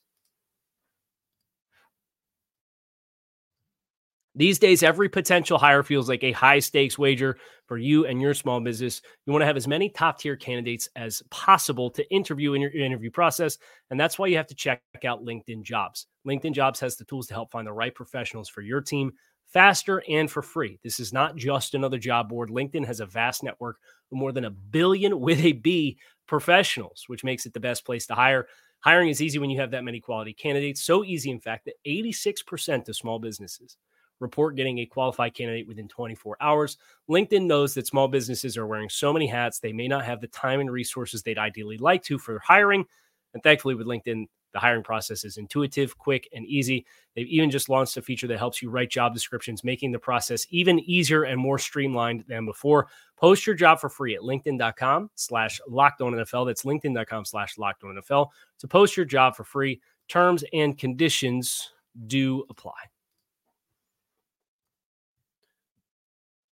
These 4.34 4.60
days, 4.60 4.82
every 4.82 5.10
potential 5.10 5.58
hire 5.58 5.84
feels 5.84 6.08
like 6.08 6.24
a 6.24 6.32
high 6.32 6.60
stakes 6.60 6.98
wager 6.98 7.38
for 7.66 7.78
you 7.78 8.06
and 8.06 8.22
your 8.22 8.34
small 8.34 8.62
business. 8.62 9.02
You 9.26 9.34
want 9.34 9.42
to 9.42 9.46
have 9.46 9.58
as 9.58 9.68
many 9.68 9.90
top 9.90 10.20
tier 10.20 10.38
candidates 10.38 10.88
as 10.96 11.22
possible 11.30 11.90
to 11.92 12.14
interview 12.14 12.54
in 12.54 12.62
your 12.62 12.72
interview 12.72 13.12
process. 13.12 13.58
And 13.90 14.00
that's 14.00 14.18
why 14.18 14.28
you 14.28 14.38
have 14.38 14.48
to 14.48 14.56
check 14.56 14.82
out 15.06 15.26
LinkedIn 15.26 15.64
Jobs. 15.64 16.08
LinkedIn 16.26 16.54
Jobs 16.54 16.80
has 16.80 16.96
the 16.96 17.04
tools 17.04 17.28
to 17.28 17.34
help 17.34 17.52
find 17.52 17.68
the 17.68 17.74
right 17.74 17.94
professionals 17.94 18.48
for 18.48 18.62
your 18.62 18.80
team 18.80 19.12
faster 19.52 20.02
and 20.08 20.32
for 20.32 20.42
free. 20.42 20.80
This 20.82 21.00
is 21.02 21.12
not 21.12 21.36
just 21.36 21.74
another 21.74 21.98
job 21.98 22.30
board. 22.30 22.50
LinkedIn 22.50 22.86
has 22.86 23.02
a 23.02 23.06
vast 23.06 23.44
network 23.44 23.80
of 24.12 24.18
more 24.18 24.32
than 24.32 24.46
a 24.46 24.50
billion 24.50 25.20
with 25.20 25.44
a 25.44 25.52
B 25.52 25.98
professionals, 26.26 27.04
which 27.08 27.26
makes 27.26 27.46
it 27.46 27.54
the 27.54 27.60
best 27.60 27.86
place 27.86 28.08
to 28.08 28.16
hire. 28.16 28.48
Hiring 28.80 29.10
is 29.10 29.22
easy 29.22 29.40
when 29.40 29.50
you 29.50 29.60
have 29.60 29.72
that 29.72 29.84
many 29.84 30.00
quality 30.00 30.34
candidates. 30.34 30.82
So 30.82 31.04
easy, 31.04 31.30
in 31.30 31.42
fact, 31.42 31.66
that 31.66 31.76
86% 31.86 32.88
of 32.88 32.96
small 32.96 33.20
businesses 33.20 33.76
report 34.22 34.56
getting 34.56 34.80
a 34.80 34.86
qualified 34.86 35.34
candidate 35.34 35.68
within 35.68 35.88
24 35.88 36.38
hours. 36.40 36.78
LinkedIn 37.10 37.46
knows 37.46 37.74
that 37.74 37.88
small 37.88 38.08
businesses 38.08 38.58
are 38.58 38.68
wearing 38.68 38.90
so 38.90 39.12
many 39.12 39.28
hats, 39.28 39.60
they 39.60 39.74
may 39.74 39.88
not 39.88 40.06
have 40.06 40.22
the 40.22 40.28
time 40.28 40.60
and 40.60 40.72
resources 40.72 41.22
they'd 41.22 41.38
ideally 41.38 41.78
like 41.78 42.04
to 42.04 42.18
for 42.18 42.40
hiring. 42.40 42.86
And 43.34 43.44
thankfully, 43.44 43.76
with 43.76 43.88
LinkedIn, 43.88 44.28
the 44.54 44.60
hiring 44.60 44.84
process 44.84 45.24
is 45.24 45.38
intuitive, 45.38 45.98
quick, 45.98 46.28
and 46.34 46.46
easy. 46.46 46.86
They've 47.16 47.28
even 47.28 47.50
just 47.50 47.70
launched 47.70 47.98
a 47.98 48.02
feature 48.02 48.28
that 48.28 48.38
helps 48.38 48.62
you 48.62 48.70
write 48.70 48.90
job 48.90 49.14
descriptions, 49.14 49.64
making 49.64 49.92
the 49.92 50.00
process 50.00 50.46
even 50.50 50.80
easier 50.80 51.24
and 51.24 51.40
more 51.40 51.58
streamlined 51.58 52.26
than 52.28 52.46
before. 52.46 52.88
Post 53.18 53.46
your 53.46 53.56
job 53.56 53.80
for 53.80 53.90
free 53.90 54.16
at 54.16 54.22
linkedin.com 54.22 55.10
slash 55.16 55.62
NFL. 55.70 56.48
That's 56.48 56.64
linkedin.com 56.64 57.26
slash 57.26 57.56
NFL 57.56 58.28
to 58.60 58.68
post 58.68 58.98
your 58.98 59.06
job 59.06 59.36
for 59.36 59.44
free. 59.44 59.82
Terms 60.08 60.44
and 60.54 60.78
conditions 60.78 61.72
do 62.08 62.46
apply. 62.50 62.91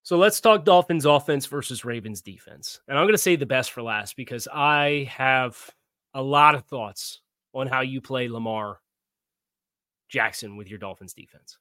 So 0.10 0.18
let's 0.18 0.42
talk 0.42 0.66
Dolphins 0.66 1.06
offense 1.06 1.46
versus 1.46 1.86
Ravens 1.86 2.24
defense. 2.24 2.82
And 2.88 2.98
I'm 2.98 3.04
going 3.04 3.13
to 3.13 3.20
say 3.20 3.36
the 3.36 3.46
best 3.46 3.72
for 3.72 3.84
last 3.84 4.16
because 4.16 4.48
I 4.51 5.08
have 5.16 5.56
a 6.16 6.24
lot 6.24 6.56
of 6.56 6.66
thoughts 6.66 7.22
on 7.54 7.68
how 7.68 7.82
you 7.82 8.01
play 8.01 8.28
Lamar 8.28 8.80
Jackson 10.08 10.58
with 10.58 10.68
your 10.68 10.80
Dolphins 10.80 11.13
defense. 11.13 11.60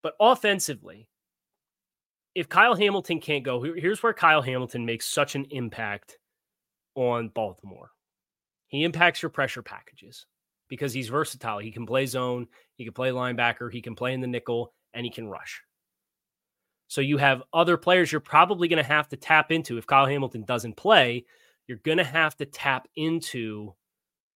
But 0.00 0.14
offensively, 0.20 1.08
if 2.36 2.48
Kyle 2.48 2.76
Hamilton 2.76 3.18
can't 3.18 3.42
go, 3.42 3.60
here's 3.60 4.00
where 4.00 4.14
Kyle 4.14 4.42
Hamilton 4.42 4.86
makes 4.86 5.06
such 5.06 5.34
an 5.34 5.46
impact 5.50 6.18
on 6.94 7.30
Baltimore. 7.30 7.90
He 8.68 8.84
impacts 8.84 9.22
your 9.22 9.30
pressure 9.30 9.62
packages 9.62 10.26
because 10.68 10.92
he's 10.92 11.08
versatile. 11.08 11.58
He 11.58 11.72
can 11.72 11.84
play 11.84 12.06
zone, 12.06 12.46
he 12.76 12.84
can 12.84 12.92
play 12.92 13.10
linebacker, 13.10 13.72
he 13.72 13.82
can 13.82 13.96
play 13.96 14.14
in 14.14 14.20
the 14.20 14.28
nickel, 14.28 14.72
and 14.94 15.04
he 15.04 15.10
can 15.10 15.26
rush. 15.26 15.60
So 16.92 17.00
you 17.00 17.16
have 17.16 17.42
other 17.54 17.78
players 17.78 18.12
you're 18.12 18.20
probably 18.20 18.68
going 18.68 18.76
to 18.76 18.86
have 18.86 19.08
to 19.08 19.16
tap 19.16 19.50
into 19.50 19.78
if 19.78 19.86
Kyle 19.86 20.04
Hamilton 20.04 20.44
doesn't 20.44 20.76
play. 20.76 21.24
You're 21.66 21.78
going 21.78 21.96
to 21.96 22.04
have 22.04 22.36
to 22.36 22.44
tap 22.44 22.86
into 22.96 23.72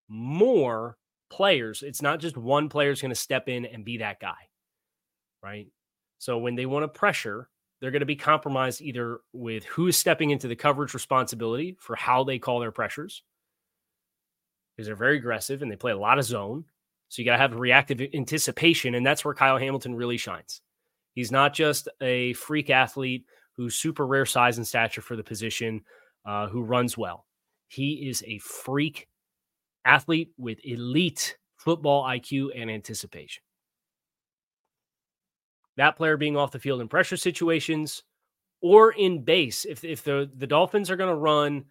more 0.09 0.97
players. 1.29 1.83
It's 1.83 2.01
not 2.01 2.19
just 2.19 2.39
one 2.39 2.71
player 2.71 2.93
is 2.93 3.03
going 3.03 3.11
to 3.11 3.15
step 3.15 3.51
in 3.51 3.67
and 3.67 3.85
be 3.85 3.99
that 3.99 4.21
guy, 4.21 4.49
right? 5.43 5.67
So 6.17 6.39
when 6.39 6.55
they 6.55 6.65
want 6.65 6.85
to 6.85 6.89
pressure, 6.89 7.51
they're 7.79 7.91
going 7.91 8.01
to 8.01 8.07
be 8.07 8.17
compromised 8.17 8.81
either 8.81 9.21
with 9.35 9.67
who 9.67 9.89
is 9.89 9.99
stepping 9.99 10.31
into 10.31 10.49
the 10.49 10.57
coverage 10.57 10.95
responsibility 10.95 11.77
for 11.79 11.95
how 11.95 12.25
they 12.25 12.39
call 12.39 12.61
their 12.61 12.73
pressures, 12.73 13.23
because 14.75 14.87
they're 14.87 14.97
very 14.97 15.19
aggressive 15.19 15.61
and 15.61 15.71
they 15.71 15.77
play 15.77 15.93
a 15.93 15.99
lot 15.99 16.19
of 16.19 16.25
zone. 16.25 16.65
So 17.11 17.21
you 17.21 17.27
got 17.27 17.33
to 17.33 17.43
have 17.43 17.55
reactive 17.55 18.01
anticipation, 18.15 18.95
and 18.95 19.05
that's 19.05 19.27
where 19.27 19.35
Kyle 19.35 19.59
Hamilton 19.59 19.95
really 19.95 20.17
shines. 20.17 20.63
He's 21.17 21.33
not 21.33 21.55
just 21.55 21.89
a 22.03 22.35
freak 22.35 22.69
athlete 22.69 23.25
who's 23.57 23.75
super 23.75 24.07
rare 24.07 24.27
size 24.27 24.59
and 24.59 24.67
stature 24.67 25.01
for 25.01 25.17
the 25.17 25.25
position, 25.25 25.81
uh, 26.27 26.47
who 26.47 26.63
runs 26.63 26.97
well. 26.97 27.25
He 27.69 28.09
is 28.11 28.23
a 28.27 28.39
freak 28.39 29.09
athlete 29.87 30.33
with 30.37 30.59
elite 30.63 31.39
football 31.57 32.05
IQ 32.05 32.51
and 32.55 32.71
anticipation. 32.71 33.43
That 35.79 35.97
player 35.97 36.19
being 36.19 36.37
off 36.37 36.53
the 36.53 36.59
field 36.59 36.83
in 36.83 36.89
pressure 36.89 37.17
situations 37.17 38.03
or 38.61 38.93
in 38.93 39.25
base, 39.25 39.65
if, 39.65 39.85
if 39.85 40.05
the, 40.05 40.31
the 40.37 40.47
Dolphins 40.47 40.91
are 40.91 40.97
going 40.97 41.11
to 41.11 41.17
run 41.17 41.65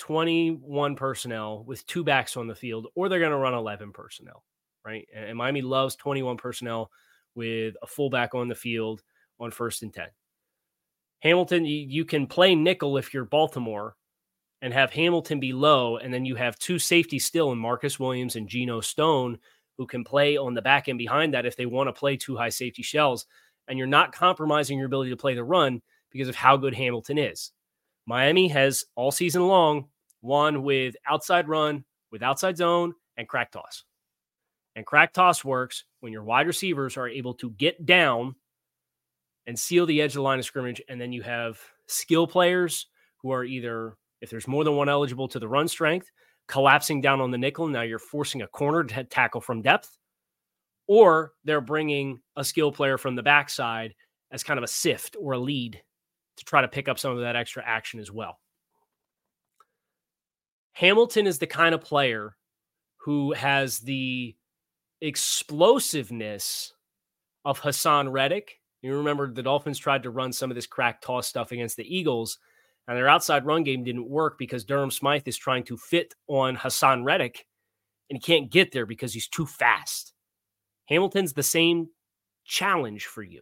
21 0.00 0.96
personnel 0.96 1.64
with 1.64 1.86
two 1.86 2.04
backs 2.04 2.36
on 2.36 2.46
the 2.46 2.54
field, 2.54 2.88
or 2.94 3.08
they're 3.08 3.20
going 3.20 3.32
to 3.32 3.38
run 3.38 3.54
11 3.54 3.92
personnel, 3.92 4.44
right? 4.84 5.06
And 5.14 5.38
Miami 5.38 5.62
loves 5.62 5.96
21 5.96 6.36
personnel 6.36 6.90
with 7.34 7.74
a 7.82 7.86
fullback 7.86 8.34
on 8.34 8.48
the 8.48 8.54
field 8.54 9.02
on 9.40 9.50
first 9.50 9.82
and 9.82 9.92
10. 9.92 10.06
Hamilton, 11.20 11.64
you, 11.64 12.04
can 12.04 12.26
play 12.26 12.54
nickel 12.54 12.98
if 12.98 13.14
you're 13.14 13.24
Baltimore 13.24 13.96
and 14.60 14.72
have 14.72 14.92
Hamilton 14.92 15.38
be 15.38 15.52
low, 15.52 15.96
and 15.96 16.12
then 16.12 16.24
you 16.24 16.34
have 16.34 16.58
two 16.58 16.78
safeties 16.78 17.24
still 17.24 17.52
in 17.52 17.58
Marcus 17.58 17.98
Williams 17.98 18.36
and 18.36 18.48
Geno 18.48 18.80
Stone 18.80 19.38
who 19.78 19.86
can 19.86 20.04
play 20.04 20.36
on 20.36 20.54
the 20.54 20.62
back 20.62 20.88
end 20.88 20.98
behind 20.98 21.34
that 21.34 21.46
if 21.46 21.56
they 21.56 21.66
want 21.66 21.88
to 21.88 21.92
play 21.92 22.16
two 22.16 22.36
high 22.36 22.48
safety 22.48 22.82
shells. 22.82 23.26
And 23.68 23.78
you're 23.78 23.86
not 23.86 24.12
compromising 24.12 24.78
your 24.78 24.86
ability 24.86 25.10
to 25.10 25.16
play 25.16 25.34
the 25.34 25.44
run 25.44 25.80
because 26.10 26.28
of 26.28 26.36
how 26.36 26.56
good 26.56 26.74
Hamilton 26.74 27.18
is. 27.18 27.52
Miami 28.06 28.48
has 28.48 28.84
all 28.96 29.10
season 29.10 29.46
long 29.46 29.86
won 30.20 30.62
with 30.62 30.94
outside 31.08 31.48
run, 31.48 31.84
with 32.10 32.22
outside 32.22 32.56
zone, 32.56 32.94
and 33.16 33.28
crack 33.28 33.52
toss. 33.52 33.84
And 34.74 34.86
crack 34.86 35.12
toss 35.12 35.44
works 35.44 35.84
when 36.00 36.12
your 36.12 36.24
wide 36.24 36.46
receivers 36.46 36.96
are 36.96 37.08
able 37.08 37.34
to 37.34 37.50
get 37.50 37.84
down 37.84 38.34
and 39.46 39.58
seal 39.58 39.86
the 39.86 40.00
edge 40.00 40.12
of 40.12 40.14
the 40.14 40.22
line 40.22 40.38
of 40.38 40.44
scrimmage. 40.44 40.80
And 40.88 41.00
then 41.00 41.12
you 41.12 41.22
have 41.22 41.60
skill 41.86 42.26
players 42.26 42.86
who 43.18 43.32
are 43.32 43.44
either, 43.44 43.96
if 44.20 44.30
there's 44.30 44.48
more 44.48 44.64
than 44.64 44.76
one 44.76 44.88
eligible 44.88 45.28
to 45.28 45.38
the 45.38 45.48
run 45.48 45.68
strength, 45.68 46.10
collapsing 46.48 47.00
down 47.00 47.20
on 47.20 47.30
the 47.30 47.38
nickel. 47.38 47.68
Now 47.68 47.82
you're 47.82 47.98
forcing 47.98 48.42
a 48.42 48.46
corner 48.46 48.84
to 48.84 49.04
tackle 49.04 49.40
from 49.40 49.62
depth, 49.62 49.96
or 50.86 51.32
they're 51.44 51.60
bringing 51.60 52.20
a 52.36 52.44
skill 52.44 52.72
player 52.72 52.98
from 52.98 53.14
the 53.14 53.22
backside 53.22 53.94
as 54.30 54.42
kind 54.42 54.58
of 54.58 54.64
a 54.64 54.68
sift 54.68 55.16
or 55.20 55.32
a 55.32 55.38
lead 55.38 55.82
to 56.36 56.44
try 56.44 56.62
to 56.62 56.68
pick 56.68 56.88
up 56.88 56.98
some 56.98 57.12
of 57.12 57.20
that 57.20 57.36
extra 57.36 57.62
action 57.64 58.00
as 58.00 58.10
well. 58.10 58.38
Hamilton 60.72 61.26
is 61.26 61.38
the 61.38 61.46
kind 61.46 61.74
of 61.74 61.82
player 61.82 62.36
who 62.96 63.32
has 63.32 63.80
the 63.80 64.34
explosiveness 65.02 66.72
of 67.44 67.60
Haason 67.60 68.10
Reddick. 68.10 68.60
You 68.80 68.96
remember 68.96 69.30
the 69.30 69.42
Dolphins 69.42 69.78
tried 69.78 70.04
to 70.04 70.10
run 70.10 70.32
some 70.32 70.50
of 70.50 70.54
this 70.54 70.66
crack 70.66 71.02
toss 71.02 71.28
stuff 71.28 71.52
against 71.52 71.76
the 71.76 71.96
Eagles, 71.96 72.38
and 72.88 72.96
their 72.96 73.08
outside 73.08 73.44
run 73.44 73.64
game 73.64 73.84
didn't 73.84 74.08
work 74.08 74.38
because 74.38 74.64
Durham 74.64 74.90
Smythe 74.90 75.26
is 75.26 75.36
trying 75.36 75.64
to 75.64 75.76
fit 75.76 76.14
on 76.28 76.56
Haason 76.56 77.04
Reddick, 77.04 77.46
and 78.08 78.16
he 78.16 78.20
can't 78.20 78.50
get 78.50 78.72
there 78.72 78.86
because 78.86 79.12
he's 79.12 79.28
too 79.28 79.44
fast. 79.46 80.14
Hamilton's 80.86 81.32
the 81.32 81.42
same 81.42 81.88
challenge 82.44 83.06
for 83.06 83.22
you. 83.22 83.40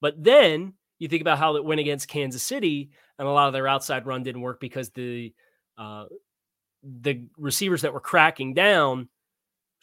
But 0.00 0.22
then 0.22 0.74
you 0.98 1.08
think 1.08 1.22
about 1.22 1.38
how 1.38 1.56
it 1.56 1.64
went 1.64 1.80
against 1.80 2.08
Kansas 2.08 2.42
City, 2.42 2.90
and 3.18 3.28
a 3.28 3.30
lot 3.30 3.46
of 3.46 3.52
their 3.52 3.68
outside 3.68 4.06
run 4.06 4.22
didn't 4.22 4.42
work 4.42 4.60
because 4.60 4.90
the 4.90 5.34
uh, 5.78 6.06
the 6.82 7.26
receivers 7.36 7.82
that 7.82 7.92
were 7.92 8.00
cracking 8.00 8.54
down 8.54 9.08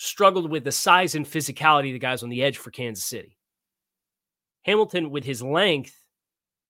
struggled 0.03 0.51
with 0.51 0.63
the 0.63 0.72
size 0.72 1.15
and 1.15 1.25
physicality 1.25 1.89
of 1.89 1.93
the 1.93 2.00
guys 2.00 2.24
on 2.24 2.29
the 2.29 2.43
edge 2.43 2.57
for 2.57 2.72
Kansas 2.72 3.05
City. 3.05 3.38
Hamilton, 4.63 5.10
with 5.10 5.24
his 5.24 5.41
length, 5.41 5.98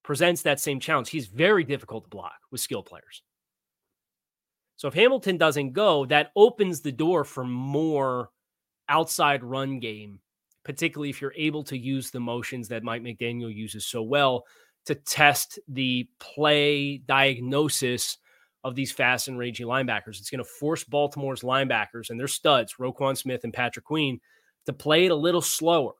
presents 0.04 0.44
that 0.44 0.60
same 0.60 0.80
challenge. 0.80 1.10
He's 1.10 1.28
very 1.28 1.64
difficult 1.64 2.04
to 2.04 2.10
block 2.10 2.38
with 2.52 2.62
skill 2.62 2.84
players. 2.84 3.24
So 4.76 4.88
if 4.88 4.94
Hamilton 4.94 5.38
doesn't 5.38 5.74
go, 5.74 6.06
that 6.08 6.32
opens 6.36 6.82
the 6.82 6.92
door 6.92 7.24
for 7.24 7.44
more 7.44 8.30
outside 8.90 9.44
run 9.44 9.80
game, 9.80 10.20
particularly 10.64 11.10
if 11.10 11.22
you're 11.22 11.34
able 11.36 11.64
to 11.66 11.78
use 11.78 12.12
the 12.12 12.20
motions 12.20 12.68
that 12.68 12.84
Mike 12.84 13.02
McDaniel 13.02 13.54
uses 13.54 13.86
so 13.86 14.04
well 14.04 14.44
to 14.86 14.96
test 14.96 15.60
the 15.68 16.08
play 16.20 16.98
diagnosis 16.98 18.18
of 18.64 18.76
these 18.76 18.92
fast 18.92 19.28
and 19.28 19.38
rangy 19.38 19.64
linebackers. 19.64 20.20
It's 20.20 20.30
going 20.30 20.44
to 20.44 20.50
force 20.50 20.84
Baltimore's 20.84 21.42
linebackers 21.42 22.10
and 22.10 22.20
their 22.20 22.28
studs, 22.28 22.76
Roquan 22.80 23.18
Smith 23.18 23.44
and 23.44 23.54
Patrick 23.54 23.86
Queen, 23.86 24.20
to 24.66 24.74
play 24.74 25.06
it 25.06 25.12
a 25.12 25.16
little 25.16 25.42
slower. 25.42 25.94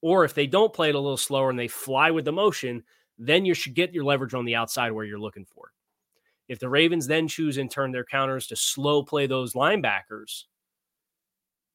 Or 0.00 0.24
if 0.24 0.32
they 0.32 0.46
don't 0.46 0.72
play 0.72 0.88
it 0.88 0.94
a 0.94 1.00
little 1.00 1.16
slower 1.16 1.50
and 1.50 1.58
they 1.58 1.68
fly 1.68 2.10
with 2.10 2.24
the 2.24 2.32
motion, 2.32 2.84
then 3.18 3.44
you 3.44 3.52
should 3.52 3.74
get 3.74 3.92
your 3.92 4.04
leverage 4.04 4.34
on 4.34 4.44
the 4.44 4.54
outside 4.54 4.92
where 4.92 5.04
you're 5.04 5.18
looking 5.18 5.44
for 5.44 5.66
it. 5.66 6.52
If 6.52 6.60
the 6.60 6.68
Ravens 6.68 7.06
then 7.06 7.28
choose 7.28 7.58
and 7.58 7.70
turn 7.70 7.92
their 7.92 8.04
counters 8.04 8.46
to 8.46 8.56
slow 8.56 9.02
play 9.02 9.26
those 9.26 9.52
linebackers, 9.52 10.44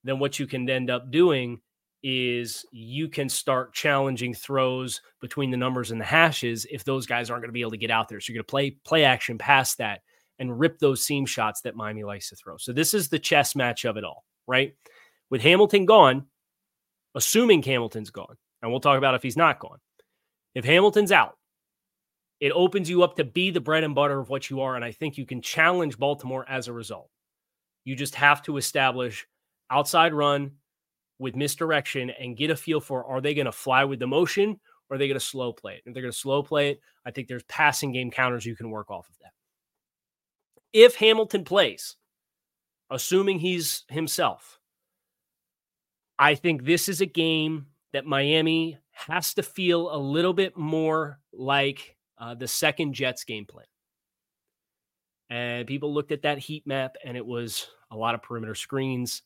then 0.03 0.19
what 0.19 0.39
you 0.39 0.47
can 0.47 0.67
end 0.69 0.89
up 0.89 1.11
doing 1.11 1.61
is 2.03 2.65
you 2.71 3.07
can 3.07 3.29
start 3.29 3.73
challenging 3.73 4.33
throws 4.33 5.01
between 5.21 5.49
the 5.49 5.57
numbers 5.57 5.91
and 5.91 5.99
the 5.99 6.05
hashes 6.05 6.67
if 6.69 6.83
those 6.83 7.05
guys 7.05 7.29
aren't 7.29 7.41
going 7.41 7.49
to 7.49 7.53
be 7.53 7.61
able 7.61 7.71
to 7.71 7.77
get 7.77 7.91
out 7.91 8.09
there. 8.09 8.19
So 8.19 8.31
you're 8.31 8.39
going 8.39 8.45
to 8.45 8.51
play 8.51 8.71
play 8.83 9.05
action 9.05 9.37
past 9.37 9.77
that 9.77 10.01
and 10.39 10.59
rip 10.59 10.79
those 10.79 11.05
seam 11.05 11.25
shots 11.25 11.61
that 11.61 11.75
Miami 11.75 12.03
likes 12.03 12.29
to 12.29 12.35
throw. 12.35 12.57
So 12.57 12.73
this 12.73 12.93
is 12.93 13.07
the 13.07 13.19
chess 13.19 13.55
match 13.55 13.85
of 13.85 13.95
it 13.95 14.03
all, 14.03 14.25
right? 14.47 14.75
With 15.29 15.41
Hamilton 15.41 15.85
gone, 15.85 16.25
assuming 17.15 17.63
Hamilton's 17.63 18.09
gone, 18.09 18.35
and 18.61 18.69
we'll 18.69 18.81
talk 18.81 18.97
about 18.97 19.15
if 19.15 19.23
he's 19.23 19.37
not 19.37 19.59
gone. 19.59 19.77
If 20.55 20.65
Hamilton's 20.65 21.11
out, 21.11 21.37
it 22.39 22.51
opens 22.51 22.89
you 22.89 23.03
up 23.03 23.15
to 23.15 23.23
be 23.23 23.51
the 23.51 23.61
bread 23.61 23.85
and 23.85 23.95
butter 23.95 24.19
of 24.19 24.29
what 24.29 24.49
you 24.49 24.61
are. 24.61 24.75
And 24.75 24.83
I 24.83 24.91
think 24.91 25.17
you 25.17 25.25
can 25.25 25.41
challenge 25.41 25.97
Baltimore 25.97 26.45
as 26.49 26.67
a 26.67 26.73
result. 26.73 27.09
You 27.85 27.95
just 27.95 28.15
have 28.15 28.41
to 28.43 28.57
establish 28.57 29.25
outside 29.69 30.13
run 30.13 30.51
with 31.23 31.35
misdirection 31.35 32.11
and 32.11 32.37
get 32.37 32.51
a 32.51 32.55
feel 32.55 32.81
for 32.81 33.05
are 33.05 33.21
they 33.21 33.33
going 33.33 33.45
to 33.45 33.51
fly 33.51 33.85
with 33.85 33.99
the 33.99 34.05
motion 34.05 34.59
or 34.89 34.95
are 34.95 34.97
they 34.99 35.07
going 35.07 35.19
to 35.19 35.25
slow 35.25 35.53
play 35.53 35.75
it? 35.75 35.83
If 35.85 35.93
they're 35.93 36.03
going 36.03 36.11
to 36.11 36.17
slow 36.17 36.43
play 36.43 36.71
it, 36.71 36.81
I 37.05 37.11
think 37.11 37.27
there's 37.27 37.43
passing 37.43 37.93
game 37.93 38.11
counters 38.11 38.45
you 38.45 38.55
can 38.55 38.69
work 38.69 38.91
off 38.91 39.09
of 39.09 39.15
that. 39.21 39.31
If 40.73 40.95
Hamilton 40.95 41.45
plays, 41.45 41.95
assuming 42.91 43.39
he's 43.39 43.85
himself, 43.89 44.59
I 46.19 46.35
think 46.35 46.65
this 46.65 46.89
is 46.89 47.01
a 47.01 47.05
game 47.05 47.67
that 47.93 48.05
Miami 48.05 48.77
has 48.91 49.33
to 49.35 49.43
feel 49.43 49.95
a 49.95 49.97
little 49.97 50.33
bit 50.33 50.57
more 50.57 51.19
like 51.31 51.95
uh, 52.19 52.35
the 52.35 52.47
second 52.47 52.93
Jets 52.93 53.23
game 53.23 53.45
plan. 53.45 53.65
And 55.29 55.65
people 55.67 55.93
looked 55.93 56.11
at 56.11 56.23
that 56.23 56.37
heat 56.37 56.67
map, 56.67 56.95
and 57.03 57.17
it 57.17 57.25
was 57.25 57.67
a 57.91 57.95
lot 57.95 58.13
of 58.13 58.21
perimeter 58.21 58.55
screens, 58.55 59.23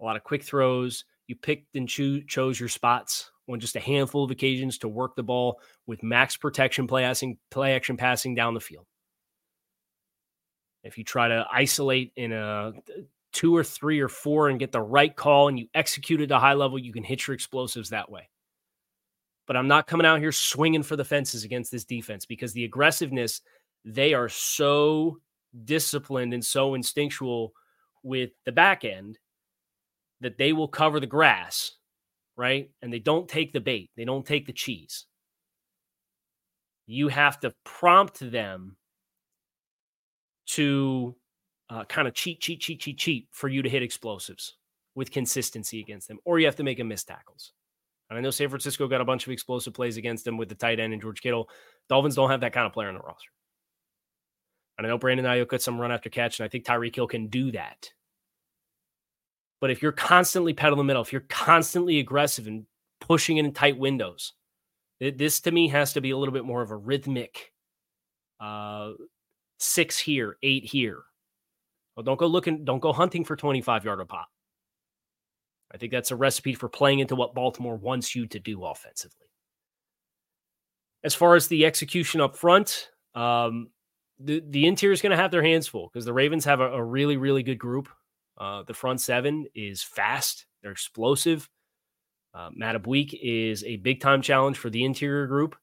a 0.00 0.04
lot 0.04 0.16
of 0.16 0.24
quick 0.24 0.42
throws. 0.42 1.04
You 1.32 1.36
picked 1.36 1.76
and 1.76 1.88
cho- 1.88 2.20
chose 2.28 2.60
your 2.60 2.68
spots 2.68 3.30
on 3.48 3.58
just 3.58 3.74
a 3.74 3.80
handful 3.80 4.22
of 4.22 4.30
occasions 4.30 4.76
to 4.76 4.88
work 4.88 5.16
the 5.16 5.22
ball 5.22 5.60
with 5.86 6.02
max 6.02 6.36
protection 6.36 6.86
play, 6.86 7.04
passing, 7.04 7.38
play 7.50 7.74
action 7.74 7.96
passing 7.96 8.34
down 8.34 8.52
the 8.52 8.60
field. 8.60 8.84
If 10.84 10.98
you 10.98 11.04
try 11.04 11.28
to 11.28 11.46
isolate 11.50 12.12
in 12.16 12.32
a 12.32 12.74
two 13.32 13.56
or 13.56 13.64
three 13.64 14.00
or 14.00 14.10
four 14.10 14.50
and 14.50 14.58
get 14.58 14.72
the 14.72 14.82
right 14.82 15.16
call 15.16 15.48
and 15.48 15.58
you 15.58 15.68
execute 15.72 16.20
at 16.20 16.30
a 16.30 16.38
high 16.38 16.52
level, 16.52 16.78
you 16.78 16.92
can 16.92 17.02
hit 17.02 17.26
your 17.26 17.32
explosives 17.32 17.88
that 17.88 18.10
way. 18.10 18.28
But 19.46 19.56
I'm 19.56 19.68
not 19.68 19.86
coming 19.86 20.06
out 20.06 20.20
here 20.20 20.32
swinging 20.32 20.82
for 20.82 20.96
the 20.96 21.04
fences 21.06 21.44
against 21.44 21.72
this 21.72 21.86
defense 21.86 22.26
because 22.26 22.52
the 22.52 22.66
aggressiveness, 22.66 23.40
they 23.86 24.12
are 24.12 24.28
so 24.28 25.16
disciplined 25.64 26.34
and 26.34 26.44
so 26.44 26.74
instinctual 26.74 27.54
with 28.02 28.32
the 28.44 28.52
back 28.52 28.84
end 28.84 29.18
that 30.22 30.38
they 30.38 30.52
will 30.52 30.68
cover 30.68 31.00
the 31.00 31.06
grass, 31.06 31.72
right? 32.36 32.70
And 32.80 32.92
they 32.92 32.98
don't 32.98 33.28
take 33.28 33.52
the 33.52 33.60
bait, 33.60 33.90
they 33.96 34.04
don't 34.04 34.26
take 34.26 34.46
the 34.46 34.52
cheese. 34.52 35.06
You 36.86 37.08
have 37.08 37.38
to 37.40 37.54
prompt 37.64 38.18
them 38.18 38.76
to 40.48 41.14
uh, 41.70 41.84
kind 41.84 42.08
of 42.08 42.14
cheat, 42.14 42.40
cheat, 42.40 42.60
cheat, 42.60 42.80
cheat, 42.80 42.98
cheat 42.98 43.28
for 43.30 43.48
you 43.48 43.62
to 43.62 43.68
hit 43.68 43.82
explosives 43.82 44.56
with 44.94 45.10
consistency 45.10 45.80
against 45.80 46.08
them, 46.08 46.18
or 46.24 46.38
you 46.38 46.46
have 46.46 46.56
to 46.56 46.64
make 46.64 46.78
them 46.78 46.88
miss 46.88 47.04
tackles. 47.04 47.52
And 48.10 48.18
I 48.18 48.20
know 48.20 48.30
San 48.30 48.50
Francisco 48.50 48.88
got 48.88 49.00
a 49.00 49.06
bunch 49.06 49.26
of 49.26 49.32
explosive 49.32 49.72
plays 49.72 49.96
against 49.96 50.24
them 50.24 50.36
with 50.36 50.50
the 50.50 50.54
tight 50.54 50.80
end 50.80 50.92
and 50.92 51.00
George 51.00 51.22
Kittle. 51.22 51.48
Dolphins 51.88 52.14
don't 52.14 52.30
have 52.30 52.40
that 52.40 52.52
kind 52.52 52.66
of 52.66 52.72
player 52.72 52.88
on 52.88 52.94
the 52.94 53.00
roster. 53.00 53.30
And 54.76 54.86
I 54.86 54.90
know 54.90 54.98
Brandon 54.98 55.24
Aiyuk 55.24 55.48
got 55.48 55.62
some 55.62 55.80
run 55.80 55.92
after 55.92 56.10
catch, 56.10 56.38
and 56.38 56.44
I 56.44 56.48
think 56.48 56.64
Tyreek 56.64 56.94
Hill 56.94 57.06
can 57.06 57.28
do 57.28 57.52
that. 57.52 57.90
But 59.62 59.70
if 59.70 59.80
you're 59.80 59.92
constantly 59.92 60.52
pedal 60.52 60.76
the 60.76 60.82
middle, 60.82 61.02
if 61.02 61.12
you're 61.12 61.24
constantly 61.28 62.00
aggressive 62.00 62.48
and 62.48 62.66
pushing 63.00 63.36
in 63.36 63.52
tight 63.52 63.78
windows, 63.78 64.32
it, 64.98 65.18
this 65.18 65.38
to 65.42 65.52
me 65.52 65.68
has 65.68 65.92
to 65.92 66.00
be 66.00 66.10
a 66.10 66.18
little 66.18 66.34
bit 66.34 66.44
more 66.44 66.62
of 66.62 66.72
a 66.72 66.76
rhythmic 66.76 67.52
uh, 68.40 68.90
six 69.60 70.00
here, 70.00 70.36
eight 70.42 70.64
here. 70.64 70.98
Well, 71.94 72.02
don't 72.02 72.18
go 72.18 72.26
looking, 72.26 72.64
don't 72.64 72.80
go 72.80 72.92
hunting 72.92 73.24
for 73.24 73.36
25 73.36 73.84
yard 73.84 74.00
pop. 74.08 74.26
I 75.72 75.76
think 75.76 75.92
that's 75.92 76.10
a 76.10 76.16
recipe 76.16 76.54
for 76.54 76.68
playing 76.68 76.98
into 76.98 77.14
what 77.14 77.32
Baltimore 77.32 77.76
wants 77.76 78.16
you 78.16 78.26
to 78.26 78.40
do 78.40 78.64
offensively. 78.64 79.28
As 81.04 81.14
far 81.14 81.36
as 81.36 81.46
the 81.46 81.64
execution 81.64 82.20
up 82.20 82.36
front, 82.36 82.90
um, 83.14 83.68
the, 84.18 84.42
the 84.44 84.66
interior 84.66 84.92
is 84.92 85.02
going 85.02 85.12
to 85.12 85.16
have 85.16 85.30
their 85.30 85.44
hands 85.44 85.68
full 85.68 85.88
because 85.92 86.04
the 86.04 86.12
Ravens 86.12 86.44
have 86.46 86.58
a, 86.58 86.72
a, 86.72 86.82
really, 86.82 87.16
really 87.16 87.44
good 87.44 87.58
group. 87.58 87.88
Uh, 88.42 88.64
the 88.64 88.74
front 88.74 89.00
seven 89.00 89.46
is 89.54 89.84
fast, 89.84 90.46
they're 90.62 90.72
explosive. 90.72 91.48
Uh, 92.34 92.50
Madubuike 92.60 93.16
is 93.22 93.62
a 93.62 93.76
big 93.76 94.00
time 94.00 94.20
challenge 94.20 94.58
for 94.58 94.68
the 94.68 94.84
interior 94.84 95.28
group. 95.28 95.54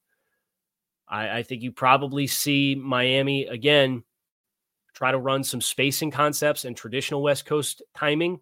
I, 1.09 1.39
I 1.39 1.43
think 1.43 1.61
you 1.61 1.73
probably 1.73 2.25
see 2.25 2.75
Miami 2.75 3.47
again 3.47 4.03
try 4.93 5.11
to 5.11 5.17
run 5.17 5.43
some 5.43 5.59
spacing 5.59 6.09
concepts 6.09 6.63
and 6.63 6.77
traditional 6.77 7.21
West 7.21 7.45
Coast 7.45 7.81
timing 7.97 8.39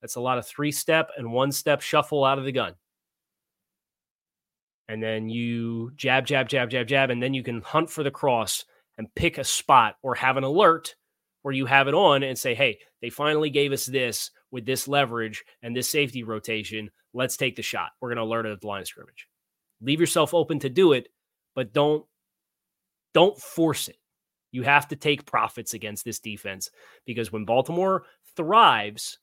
that's 0.00 0.16
a 0.16 0.20
lot 0.20 0.38
of 0.38 0.46
three 0.46 0.72
step 0.72 1.10
and 1.16 1.32
one 1.32 1.52
step 1.52 1.80
shuffle 1.80 2.24
out 2.24 2.38
of 2.38 2.44
the 2.44 2.52
gun. 2.52 2.74
And 4.88 5.00
then 5.00 5.28
you 5.28 5.92
jab, 5.94 6.26
jab, 6.26 6.48
jab, 6.48 6.70
jab, 6.70 6.88
jab, 6.88 7.10
and 7.10 7.22
then 7.22 7.34
you 7.34 7.44
can 7.44 7.60
hunt 7.60 7.88
for 7.88 8.02
the 8.02 8.10
cross 8.10 8.64
and 8.98 9.14
pick 9.14 9.38
a 9.38 9.44
spot 9.44 9.94
or 10.02 10.16
have 10.16 10.36
an 10.36 10.42
alert 10.42 10.96
where 11.42 11.54
you 11.54 11.66
have 11.66 11.88
it 11.88 11.94
on 11.94 12.22
and 12.22 12.38
say, 12.38 12.54
hey, 12.54 12.78
they 13.00 13.10
finally 13.10 13.50
gave 13.50 13.72
us 13.72 13.86
this 13.86 14.30
with 14.50 14.66
this 14.66 14.88
leverage 14.88 15.42
and 15.62 15.74
this 15.74 15.88
safety 15.88 16.22
rotation. 16.22 16.90
Let's 17.14 17.36
take 17.36 17.56
the 17.56 17.62
shot. 17.62 17.90
We're 18.00 18.10
going 18.10 18.18
to 18.18 18.22
alert 18.24 18.46
at 18.46 18.60
the 18.60 18.66
line 18.66 18.82
of 18.82 18.88
scrimmage. 18.88 19.26
Leave 19.80 20.00
yourself 20.00 20.34
open 20.34 20.58
to 20.60 20.68
do 20.68 20.92
it, 20.92 21.08
but 21.54 21.72
don't 21.72 22.04
don't 23.12 23.38
force 23.38 23.88
it. 23.88 23.96
You 24.52 24.62
have 24.62 24.88
to 24.88 24.96
take 24.96 25.26
profits 25.26 25.74
against 25.74 26.04
this 26.04 26.20
defense 26.20 26.70
because 27.06 27.32
when 27.32 27.44
Baltimore 27.44 28.04
thrives, 28.36 29.18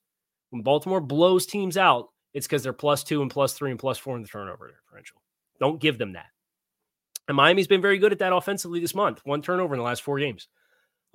when 0.50 0.64
Baltimore 0.64 1.02
blows 1.02 1.46
teams 1.46 1.78
out, 1.78 2.10
it's 2.34 2.48
because 2.48 2.64
they're 2.64 2.74
plus 2.74 3.04
two 3.04 3.22
and 3.22 3.32
plus 3.32 3.54
three 3.54 3.72
and 3.72 3.80
plus 3.80 3.98
four 3.98 4.16
in 4.16 4.22
the 4.22 4.28
turnover 4.28 4.68
differential. 4.68 5.22
Don't 5.60 5.82
give 5.82 5.98
them 5.98 6.14
that. 6.14 6.28
And 7.28 7.36
Miami's 7.36 7.68
been 7.68 7.82
very 7.82 7.98
good 7.98 8.12
at 8.12 8.20
that 8.20 8.34
offensively 8.34 8.80
this 8.80 8.96
month. 8.96 9.22
One 9.26 9.42
turnover 9.42 9.74
in 9.74 9.80
the 9.80 9.86
last 9.86 10.02
four 10.02 10.20
games. 10.20 10.48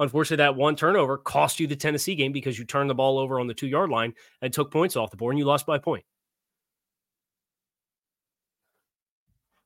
Unfortunately, 0.03 0.43
that 0.43 0.57
one 0.57 0.75
turnover 0.75 1.17
cost 1.17 1.61
you 1.61 1.69
the 1.69 1.77
Tennessee 1.77 2.17
game 2.17 2.33
because 2.33 2.59
you 2.59 2.65
turned 2.65 2.91
the 2.91 2.95
ball 2.95 3.21
over 3.21 3.39
on 3.39 3.47
the 3.47 3.55
two 3.55 3.69
yard 3.69 3.89
line 3.89 4.13
and 4.41 4.53
took 4.53 4.73
points 4.73 4.97
off 4.97 5.13
the 5.13 5.17
board 5.17 5.33
and 5.33 5.39
you 5.39 5.45
lost 5.45 5.65
by 5.65 5.77
a 5.77 5.81
point. 5.81 6.05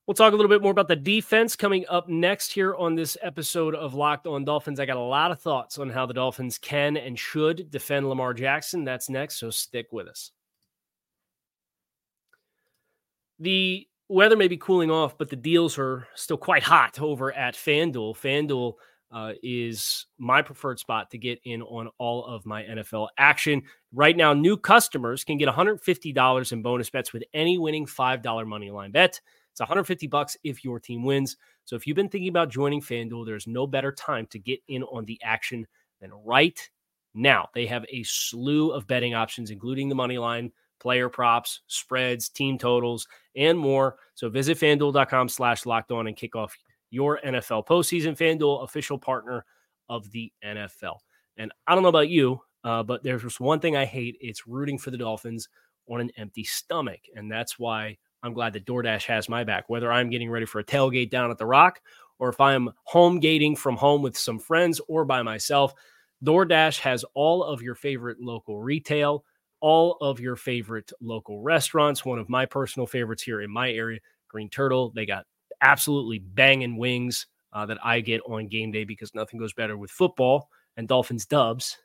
We'll 0.05 0.13
talk 0.13 0.33
a 0.33 0.35
little 0.35 0.49
bit 0.49 0.61
more 0.61 0.71
about 0.71 0.87
the 0.87 0.95
defense 0.95 1.55
coming 1.55 1.85
up 1.89 2.07
next 2.07 2.53
here 2.53 2.75
on 2.75 2.93
this 2.93 3.17
episode 3.23 3.73
of 3.73 3.95
Locked 3.95 4.27
On 4.27 4.45
Dolphins. 4.45 4.79
I 4.79 4.85
got 4.85 4.95
a 4.95 5.01
lot 5.01 5.31
of 5.31 5.41
thoughts 5.41 5.79
on 5.79 5.89
how 5.89 6.05
the 6.05 6.13
Dolphins 6.13 6.59
can 6.59 6.97
and 6.97 7.17
should 7.17 7.71
defend 7.71 8.07
Lamar 8.07 8.35
Jackson. 8.35 8.83
That's 8.83 9.09
next, 9.09 9.39
so 9.39 9.49
stick 9.49 9.87
with 9.91 10.07
us. 10.07 10.31
The 13.39 13.87
weather 14.07 14.37
may 14.37 14.47
be 14.47 14.57
cooling 14.57 14.91
off, 14.91 15.17
but 15.17 15.31
the 15.31 15.35
deals 15.35 15.79
are 15.79 16.07
still 16.13 16.37
quite 16.37 16.63
hot 16.63 17.01
over 17.01 17.33
at 17.33 17.55
FanDuel. 17.55 18.15
FanDuel 18.15 18.75
uh, 19.11 19.33
is 19.41 20.05
my 20.17 20.41
preferred 20.41 20.79
spot 20.79 21.09
to 21.11 21.17
get 21.17 21.39
in 21.45 21.61
on 21.61 21.89
all 21.97 22.25
of 22.25 22.45
my 22.45 22.63
NFL 22.63 23.07
action. 23.17 23.63
Right 23.93 24.15
now, 24.15 24.33
new 24.33 24.57
customers 24.57 25.23
can 25.23 25.37
get 25.37 25.47
$150 25.47 26.51
in 26.51 26.61
bonus 26.61 26.89
bets 26.89 27.13
with 27.13 27.23
any 27.33 27.57
winning 27.57 27.85
$5 27.85 28.47
money 28.47 28.69
line 28.69 28.91
bet. 28.91 29.19
It's 29.51 29.59
150 29.59 30.07
bucks 30.07 30.37
if 30.43 30.63
your 30.63 30.79
team 30.79 31.03
wins. 31.03 31.37
So 31.65 31.75
if 31.75 31.87
you've 31.87 31.95
been 31.95 32.09
thinking 32.09 32.29
about 32.29 32.49
joining 32.49 32.81
FanDuel, 32.81 33.25
there's 33.25 33.47
no 33.47 33.65
better 33.65 33.91
time 33.91 34.27
to 34.27 34.39
get 34.39 34.59
in 34.67 34.83
on 34.83 35.05
the 35.05 35.19
action 35.23 35.65
than 35.99 36.11
right 36.25 36.59
now. 37.13 37.47
They 37.53 37.65
have 37.65 37.85
a 37.89 38.03
slew 38.03 38.71
of 38.71 38.87
betting 38.87 39.15
options, 39.15 39.51
including 39.51 39.89
the 39.89 39.95
money 39.95 40.17
line, 40.17 40.51
player 40.79 41.09
props, 41.09 41.61
spreads, 41.67 42.29
team 42.29 42.57
totals, 42.57 43.07
and 43.35 43.57
more. 43.57 43.97
So 44.15 44.29
visit 44.29 44.57
fanduel.com 44.57 45.29
slash 45.29 45.65
locked 45.65 45.91
on 45.91 46.07
and 46.07 46.15
kick 46.15 46.35
off 46.35 46.55
your 46.89 47.19
NFL 47.25 47.65
postseason. 47.65 48.17
FanDuel, 48.17 48.63
official 48.63 48.97
partner 48.97 49.45
of 49.89 50.09
the 50.11 50.31
NFL. 50.43 50.97
And 51.37 51.51
I 51.67 51.73
don't 51.73 51.83
know 51.83 51.89
about 51.89 52.09
you, 52.09 52.41
uh, 52.63 52.83
but 52.83 53.03
there's 53.03 53.23
just 53.23 53.39
one 53.39 53.59
thing 53.59 53.75
I 53.75 53.85
hate. 53.85 54.17
It's 54.19 54.47
rooting 54.47 54.77
for 54.77 54.91
the 54.91 54.97
Dolphins 54.97 55.49
on 55.89 56.01
an 56.01 56.11
empty 56.17 56.43
stomach. 56.43 57.01
And 57.15 57.31
that's 57.31 57.57
why 57.57 57.97
I'm 58.23 58.33
glad 58.33 58.53
that 58.53 58.65
DoorDash 58.65 59.05
has 59.05 59.29
my 59.29 59.43
back, 59.43 59.69
whether 59.69 59.91
I'm 59.91 60.09
getting 60.09 60.29
ready 60.29 60.45
for 60.45 60.59
a 60.59 60.63
tailgate 60.63 61.09
down 61.09 61.31
at 61.31 61.37
the 61.37 61.45
Rock 61.45 61.81
or 62.19 62.29
if 62.29 62.41
I'm 62.41 62.69
home 62.83 63.19
gating 63.19 63.55
from 63.55 63.75
home 63.75 64.01
with 64.01 64.17
some 64.17 64.39
friends 64.39 64.81
or 64.87 65.05
by 65.05 65.21
myself. 65.21 65.73
DoorDash 66.25 66.79
has 66.79 67.05
all 67.13 67.43
of 67.43 67.61
your 67.61 67.75
favorite 67.75 68.19
local 68.19 68.59
retail, 68.59 69.23
all 69.59 69.97
of 70.01 70.19
your 70.19 70.35
favorite 70.35 70.91
local 70.99 71.41
restaurants. 71.41 72.03
One 72.03 72.19
of 72.19 72.27
my 72.27 72.45
personal 72.45 72.87
favorites 72.87 73.21
here 73.21 73.41
in 73.41 73.51
my 73.51 73.71
area, 73.71 73.99
Green 74.27 74.49
Turtle. 74.49 74.91
They 74.95 75.05
got 75.05 75.25
absolutely 75.61 76.19
banging 76.19 76.77
wings 76.77 77.27
uh, 77.53 77.65
that 77.65 77.77
I 77.83 78.01
get 78.01 78.21
on 78.27 78.47
game 78.47 78.71
day 78.71 78.83
because 78.83 79.13
nothing 79.15 79.39
goes 79.39 79.53
better 79.53 79.77
with 79.77 79.91
football 79.91 80.49
and 80.75 80.87
Dolphins 80.87 81.25
dubs 81.25 81.77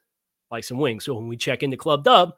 like 0.51 0.65
some 0.65 0.79
wings. 0.79 1.05
So 1.05 1.15
when 1.15 1.29
we 1.29 1.37
check 1.37 1.63
into 1.63 1.77
Club 1.77 2.05
Dub, 2.05 2.33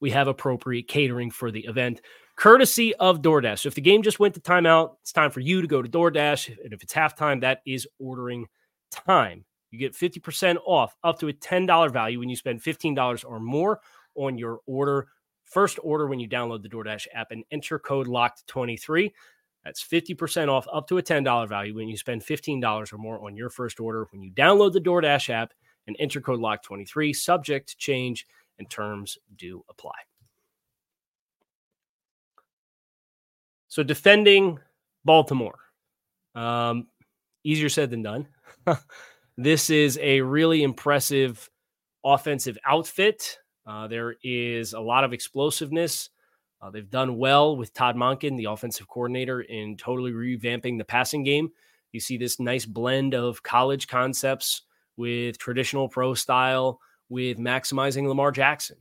we 0.00 0.10
have 0.10 0.28
appropriate 0.28 0.88
catering 0.88 1.30
for 1.30 1.50
the 1.50 1.64
event 1.66 2.00
courtesy 2.36 2.94
of 2.96 3.22
DoorDash. 3.22 3.60
So 3.60 3.68
if 3.68 3.74
the 3.74 3.80
game 3.80 4.02
just 4.02 4.18
went 4.18 4.34
to 4.34 4.40
timeout, 4.40 4.96
it's 5.02 5.12
time 5.12 5.30
for 5.30 5.40
you 5.40 5.62
to 5.62 5.68
go 5.68 5.82
to 5.82 5.88
DoorDash. 5.88 6.56
And 6.64 6.72
if 6.72 6.82
it's 6.82 6.92
halftime, 6.92 7.40
that 7.42 7.60
is 7.66 7.86
ordering 7.98 8.46
time. 8.90 9.44
You 9.70 9.78
get 9.78 9.94
50% 9.94 10.56
off 10.66 10.94
up 11.02 11.18
to 11.20 11.28
a 11.28 11.32
$10 11.32 11.92
value 11.92 12.18
when 12.18 12.28
you 12.28 12.36
spend 12.36 12.62
$15 12.62 13.24
or 13.26 13.40
more 13.40 13.80
on 14.14 14.38
your 14.38 14.60
order. 14.66 15.08
first 15.44 15.78
order 15.82 16.06
when 16.06 16.18
you 16.20 16.28
download 16.28 16.62
the 16.62 16.68
DoorDash 16.68 17.06
app 17.14 17.30
and 17.30 17.44
enter 17.50 17.78
code 17.78 18.06
LOCKED23. 18.06 19.10
That's 19.64 19.82
50% 19.82 20.48
off 20.48 20.66
up 20.72 20.86
to 20.88 20.98
a 20.98 21.02
$10 21.02 21.48
value 21.48 21.74
when 21.74 21.88
you 21.88 21.96
spend 21.96 22.22
$15 22.22 22.92
or 22.92 22.98
more 22.98 23.24
on 23.24 23.36
your 23.36 23.48
first 23.48 23.80
order 23.80 24.06
when 24.10 24.22
you 24.22 24.30
download 24.32 24.72
the 24.72 24.80
DoorDash 24.80 25.30
app 25.30 25.52
and 25.86 25.96
enter 25.98 26.20
code 26.20 26.40
LOCKED23. 26.40 27.14
Subject 27.16 27.68
to 27.70 27.76
change 27.76 28.26
and 28.58 28.68
terms 28.68 29.18
do 29.36 29.64
apply. 29.70 29.92
So 33.68 33.82
defending 33.82 34.58
Baltimore, 35.04 35.58
um, 36.34 36.86
easier 37.42 37.68
said 37.68 37.90
than 37.90 38.02
done. 38.02 38.28
this 39.36 39.70
is 39.70 39.98
a 40.00 40.20
really 40.20 40.62
impressive 40.62 41.50
offensive 42.04 42.58
outfit. 42.64 43.38
Uh, 43.66 43.88
there 43.88 44.14
is 44.22 44.74
a 44.74 44.80
lot 44.80 45.04
of 45.04 45.12
explosiveness. 45.12 46.10
Uh, 46.64 46.70
they've 46.70 46.88
done 46.88 47.18
well 47.18 47.56
with 47.56 47.74
Todd 47.74 47.94
Monken, 47.94 48.38
the 48.38 48.46
offensive 48.46 48.88
coordinator, 48.88 49.42
in 49.42 49.76
totally 49.76 50.12
revamping 50.12 50.78
the 50.78 50.84
passing 50.84 51.22
game. 51.22 51.50
You 51.92 52.00
see 52.00 52.16
this 52.16 52.40
nice 52.40 52.64
blend 52.64 53.14
of 53.14 53.42
college 53.42 53.86
concepts 53.86 54.62
with 54.96 55.36
traditional 55.36 55.90
pro 55.90 56.14
style, 56.14 56.80
with 57.10 57.36
maximizing 57.36 58.08
Lamar 58.08 58.30
Jackson. 58.30 58.78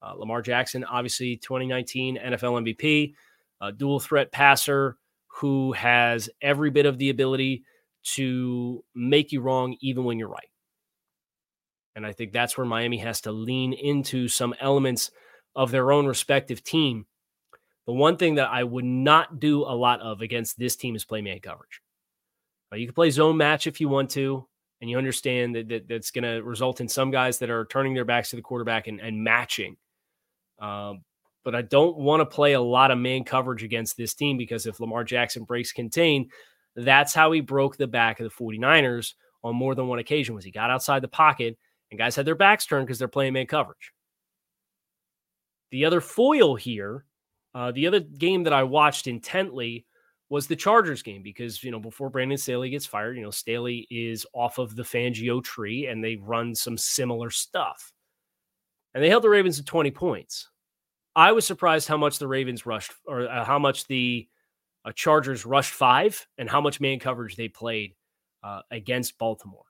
Uh, 0.00 0.14
Lamar 0.14 0.40
Jackson, 0.40 0.82
obviously 0.82 1.36
2019 1.36 2.16
NFL 2.16 2.64
MVP, 2.64 3.12
a 3.60 3.70
dual 3.70 4.00
threat 4.00 4.32
passer 4.32 4.96
who 5.26 5.72
has 5.72 6.30
every 6.40 6.70
bit 6.70 6.86
of 6.86 6.96
the 6.96 7.10
ability 7.10 7.64
to 8.02 8.82
make 8.94 9.30
you 9.30 9.42
wrong 9.42 9.76
even 9.80 10.04
when 10.04 10.18
you're 10.18 10.28
right. 10.28 10.48
And 11.94 12.06
I 12.06 12.12
think 12.12 12.32
that's 12.32 12.56
where 12.56 12.66
Miami 12.66 12.98
has 12.98 13.20
to 13.22 13.32
lean 13.32 13.74
into 13.74 14.26
some 14.26 14.54
elements 14.58 15.10
of 15.54 15.70
their 15.70 15.92
own 15.92 16.06
respective 16.06 16.62
team. 16.62 17.06
The 17.86 17.92
one 17.92 18.16
thing 18.16 18.36
that 18.36 18.48
I 18.50 18.64
would 18.64 18.84
not 18.84 19.40
do 19.40 19.62
a 19.62 19.74
lot 19.74 20.00
of 20.00 20.20
against 20.20 20.58
this 20.58 20.76
team 20.76 20.96
is 20.96 21.04
play 21.04 21.20
man 21.22 21.40
coverage. 21.40 21.80
You 22.72 22.86
can 22.86 22.94
play 22.94 23.10
zone 23.10 23.36
match 23.36 23.66
if 23.66 23.80
you 23.80 23.88
want 23.88 24.10
to, 24.10 24.46
and 24.80 24.90
you 24.90 24.98
understand 24.98 25.54
that, 25.54 25.68
that 25.68 25.88
that's 25.88 26.10
going 26.10 26.24
to 26.24 26.42
result 26.42 26.80
in 26.80 26.88
some 26.88 27.10
guys 27.10 27.38
that 27.38 27.50
are 27.50 27.66
turning 27.66 27.94
their 27.94 28.04
backs 28.04 28.30
to 28.30 28.36
the 28.36 28.42
quarterback 28.42 28.86
and, 28.86 29.00
and 29.00 29.22
matching. 29.22 29.76
Um, 30.58 31.04
but 31.44 31.54
I 31.54 31.62
don't 31.62 31.96
want 31.96 32.20
to 32.20 32.26
play 32.26 32.54
a 32.54 32.60
lot 32.60 32.90
of 32.90 32.98
man 32.98 33.24
coverage 33.24 33.62
against 33.62 33.96
this 33.96 34.14
team 34.14 34.36
because 34.36 34.66
if 34.66 34.80
Lamar 34.80 35.04
Jackson 35.04 35.44
breaks 35.44 35.72
contain, 35.72 36.30
that's 36.74 37.14
how 37.14 37.30
he 37.32 37.40
broke 37.40 37.76
the 37.76 37.86
back 37.86 38.18
of 38.18 38.24
the 38.24 38.44
49ers 38.44 39.14
on 39.42 39.54
more 39.54 39.74
than 39.74 39.86
one 39.86 39.98
occasion 39.98 40.34
was 40.34 40.44
he 40.44 40.50
got 40.50 40.70
outside 40.70 41.02
the 41.02 41.08
pocket 41.08 41.56
and 41.90 41.98
guys 41.98 42.16
had 42.16 42.26
their 42.26 42.34
backs 42.34 42.66
turned 42.66 42.86
because 42.86 42.98
they're 42.98 43.08
playing 43.08 43.34
man 43.34 43.46
coverage. 43.46 43.92
The 45.74 45.86
other 45.86 46.00
foil 46.00 46.54
here, 46.54 47.04
uh, 47.52 47.72
the 47.72 47.88
other 47.88 47.98
game 47.98 48.44
that 48.44 48.52
I 48.52 48.62
watched 48.62 49.08
intently 49.08 49.86
was 50.28 50.46
the 50.46 50.54
Chargers 50.54 51.02
game 51.02 51.20
because, 51.20 51.64
you 51.64 51.72
know, 51.72 51.80
before 51.80 52.10
Brandon 52.10 52.38
Staley 52.38 52.70
gets 52.70 52.86
fired, 52.86 53.16
you 53.16 53.24
know, 53.24 53.32
Staley 53.32 53.88
is 53.90 54.24
off 54.32 54.58
of 54.58 54.76
the 54.76 54.84
Fangio 54.84 55.42
tree 55.42 55.88
and 55.88 56.02
they 56.02 56.14
run 56.14 56.54
some 56.54 56.78
similar 56.78 57.28
stuff. 57.28 57.92
And 58.94 59.02
they 59.02 59.08
held 59.08 59.24
the 59.24 59.28
Ravens 59.28 59.56
to 59.56 59.64
20 59.64 59.90
points. 59.90 60.48
I 61.16 61.32
was 61.32 61.44
surprised 61.44 61.88
how 61.88 61.96
much 61.96 62.20
the 62.20 62.28
Ravens 62.28 62.64
rushed 62.64 62.92
or 63.04 63.28
uh, 63.28 63.44
how 63.44 63.58
much 63.58 63.88
the 63.88 64.28
uh, 64.84 64.92
Chargers 64.92 65.44
rushed 65.44 65.72
five 65.72 66.24
and 66.38 66.48
how 66.48 66.60
much 66.60 66.80
man 66.80 67.00
coverage 67.00 67.34
they 67.34 67.48
played 67.48 67.96
uh, 68.44 68.60
against 68.70 69.18
Baltimore. 69.18 69.66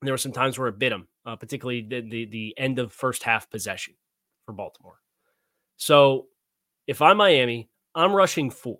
And 0.00 0.08
there 0.08 0.14
were 0.14 0.18
some 0.18 0.32
times 0.32 0.58
where 0.58 0.66
it 0.66 0.80
bit 0.80 0.90
them, 0.90 1.06
uh, 1.24 1.36
particularly 1.36 1.82
the, 1.82 2.00
the, 2.00 2.24
the 2.24 2.54
end 2.58 2.80
of 2.80 2.92
first 2.92 3.22
half 3.22 3.48
possession 3.48 3.94
for 4.52 4.56
Baltimore. 4.56 5.00
So 5.76 6.26
if 6.86 7.02
I'm 7.02 7.16
Miami, 7.16 7.70
I'm 7.94 8.12
rushing 8.12 8.50
four 8.50 8.78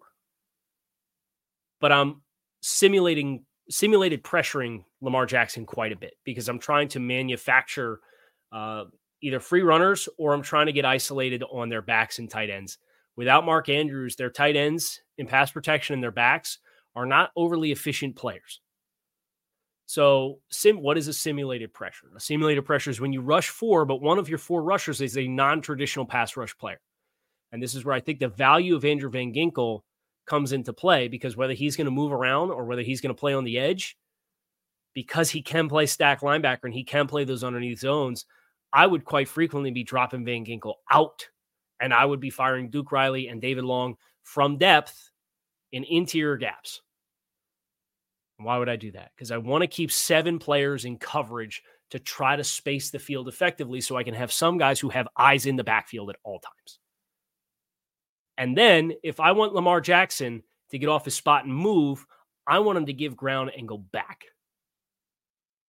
but 1.82 1.92
I'm 1.92 2.22
simulating 2.62 3.44
simulated 3.68 4.22
pressuring 4.22 4.84
Lamar 5.02 5.26
Jackson 5.26 5.66
quite 5.66 5.92
a 5.92 5.96
bit 5.96 6.14
because 6.24 6.48
I'm 6.48 6.58
trying 6.58 6.88
to 6.88 7.00
manufacture 7.00 8.00
uh, 8.52 8.84
either 9.20 9.40
free 9.40 9.62
runners 9.62 10.08
or 10.16 10.32
I'm 10.32 10.42
trying 10.42 10.66
to 10.66 10.72
get 10.72 10.84
isolated 10.84 11.42
on 11.52 11.68
their 11.68 11.82
backs 11.82 12.18
and 12.18 12.30
tight 12.30 12.50
ends. 12.50 12.78
Without 13.16 13.44
Mark 13.44 13.68
Andrews, 13.68 14.16
their 14.16 14.30
tight 14.30 14.56
ends 14.56 15.00
in 15.18 15.26
pass 15.26 15.50
protection 15.50 15.94
and 15.94 16.02
their 16.02 16.10
backs 16.10 16.58
are 16.94 17.06
not 17.06 17.30
overly 17.36 17.72
efficient 17.72 18.14
players. 18.16 18.60
So, 19.86 20.38
sim, 20.50 20.80
what 20.80 20.96
is 20.96 21.08
a 21.08 21.12
simulated 21.12 21.74
pressure? 21.74 22.06
A 22.16 22.20
simulated 22.20 22.64
pressure 22.64 22.90
is 22.90 23.00
when 23.00 23.12
you 23.12 23.20
rush 23.20 23.48
four, 23.48 23.84
but 23.84 24.00
one 24.00 24.18
of 24.18 24.28
your 24.28 24.38
four 24.38 24.62
rushers 24.62 25.00
is 25.00 25.18
a 25.18 25.26
non-traditional 25.26 26.06
pass 26.06 26.36
rush 26.36 26.56
player. 26.56 26.80
And 27.50 27.62
this 27.62 27.74
is 27.74 27.84
where 27.84 27.94
I 27.94 28.00
think 28.00 28.18
the 28.18 28.28
value 28.28 28.74
of 28.74 28.84
Andrew 28.84 29.10
Van 29.10 29.32
Ginkel 29.34 29.80
comes 30.26 30.52
into 30.52 30.72
play 30.72 31.08
because 31.08 31.36
whether 31.36 31.52
he's 31.52 31.76
going 31.76 31.84
to 31.86 31.90
move 31.90 32.12
around 32.12 32.50
or 32.50 32.64
whether 32.64 32.82
he's 32.82 33.00
going 33.00 33.14
to 33.14 33.18
play 33.18 33.34
on 33.34 33.44
the 33.44 33.58
edge, 33.58 33.96
because 34.94 35.30
he 35.30 35.42
can 35.42 35.68
play 35.68 35.86
stack 35.86 36.20
linebacker 36.20 36.64
and 36.64 36.74
he 36.74 36.84
can 36.84 37.06
play 37.06 37.24
those 37.24 37.44
underneath 37.44 37.80
zones, 37.80 38.24
I 38.72 38.86
would 38.86 39.04
quite 39.04 39.28
frequently 39.28 39.70
be 39.70 39.84
dropping 39.84 40.24
Van 40.24 40.44
Ginkel 40.44 40.74
out 40.90 41.28
and 41.80 41.92
I 41.92 42.04
would 42.04 42.20
be 42.20 42.30
firing 42.30 42.70
Duke 42.70 42.92
Riley 42.92 43.28
and 43.28 43.40
David 43.40 43.64
Long 43.64 43.96
from 44.22 44.56
depth 44.56 45.10
in 45.72 45.84
interior 45.84 46.36
gaps. 46.36 46.80
Why 48.44 48.58
would 48.58 48.68
I 48.68 48.76
do 48.76 48.92
that? 48.92 49.10
Because 49.14 49.30
I 49.30 49.38
want 49.38 49.62
to 49.62 49.68
keep 49.68 49.90
seven 49.90 50.38
players 50.38 50.84
in 50.84 50.98
coverage 50.98 51.62
to 51.90 51.98
try 51.98 52.36
to 52.36 52.44
space 52.44 52.90
the 52.90 52.98
field 52.98 53.28
effectively 53.28 53.80
so 53.80 53.96
I 53.96 54.02
can 54.02 54.14
have 54.14 54.32
some 54.32 54.58
guys 54.58 54.80
who 54.80 54.88
have 54.88 55.08
eyes 55.16 55.46
in 55.46 55.56
the 55.56 55.64
backfield 55.64 56.10
at 56.10 56.16
all 56.24 56.38
times. 56.38 56.78
And 58.38 58.56
then 58.56 58.94
if 59.02 59.20
I 59.20 59.32
want 59.32 59.52
Lamar 59.52 59.80
Jackson 59.80 60.42
to 60.70 60.78
get 60.78 60.88
off 60.88 61.04
his 61.04 61.14
spot 61.14 61.44
and 61.44 61.54
move, 61.54 62.06
I 62.46 62.60
want 62.60 62.78
him 62.78 62.86
to 62.86 62.92
give 62.92 63.16
ground 63.16 63.52
and 63.56 63.68
go 63.68 63.78
back. 63.78 64.24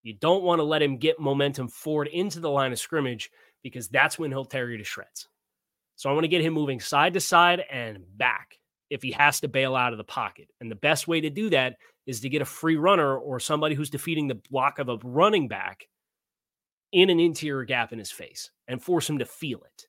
You 0.02 0.14
don't 0.14 0.44
want 0.44 0.60
to 0.60 0.64
let 0.64 0.82
him 0.82 0.98
get 0.98 1.20
momentum 1.20 1.68
forward 1.68 2.08
into 2.08 2.40
the 2.40 2.50
line 2.50 2.72
of 2.72 2.80
scrimmage 2.80 3.30
because 3.62 3.90
that's 3.90 4.18
when 4.18 4.32
he'll 4.32 4.46
tear 4.46 4.70
you 4.70 4.78
to 4.78 4.84
shreds. 4.84 5.28
So 5.96 6.10
I 6.10 6.14
want 6.14 6.24
to 6.24 6.30
get 6.30 6.42
him 6.42 6.54
moving 6.54 6.80
side 6.80 7.14
to 7.14 7.20
side 7.20 7.64
and 7.72 8.00
back 8.18 8.58
if 8.94 9.02
he 9.02 9.12
has 9.12 9.40
to 9.40 9.48
bail 9.48 9.76
out 9.76 9.92
of 9.92 9.98
the 9.98 10.04
pocket. 10.04 10.48
And 10.62 10.70
the 10.70 10.76
best 10.76 11.08
way 11.08 11.20
to 11.20 11.30
do 11.32 11.50
that 11.50 11.78
is 12.06 12.20
to 12.22 12.30
get 12.30 12.44
a 12.44 12.46
free 12.46 12.76
runner 12.76 13.18
or 13.18 13.40
somebody 13.40 13.74
who's 13.74 13.90
defeating 13.90 14.28
the 14.28 14.40
block 14.52 14.78
of 14.78 14.88
a 14.88 15.00
running 15.04 15.48
back 15.48 15.88
in 16.92 17.10
an 17.10 17.20
interior 17.20 17.66
gap 17.66 17.92
in 17.92 17.98
his 17.98 18.12
face 18.12 18.52
and 18.68 18.82
force 18.82 19.10
him 19.10 19.18
to 19.18 19.26
feel 19.26 19.64
it. 19.64 19.88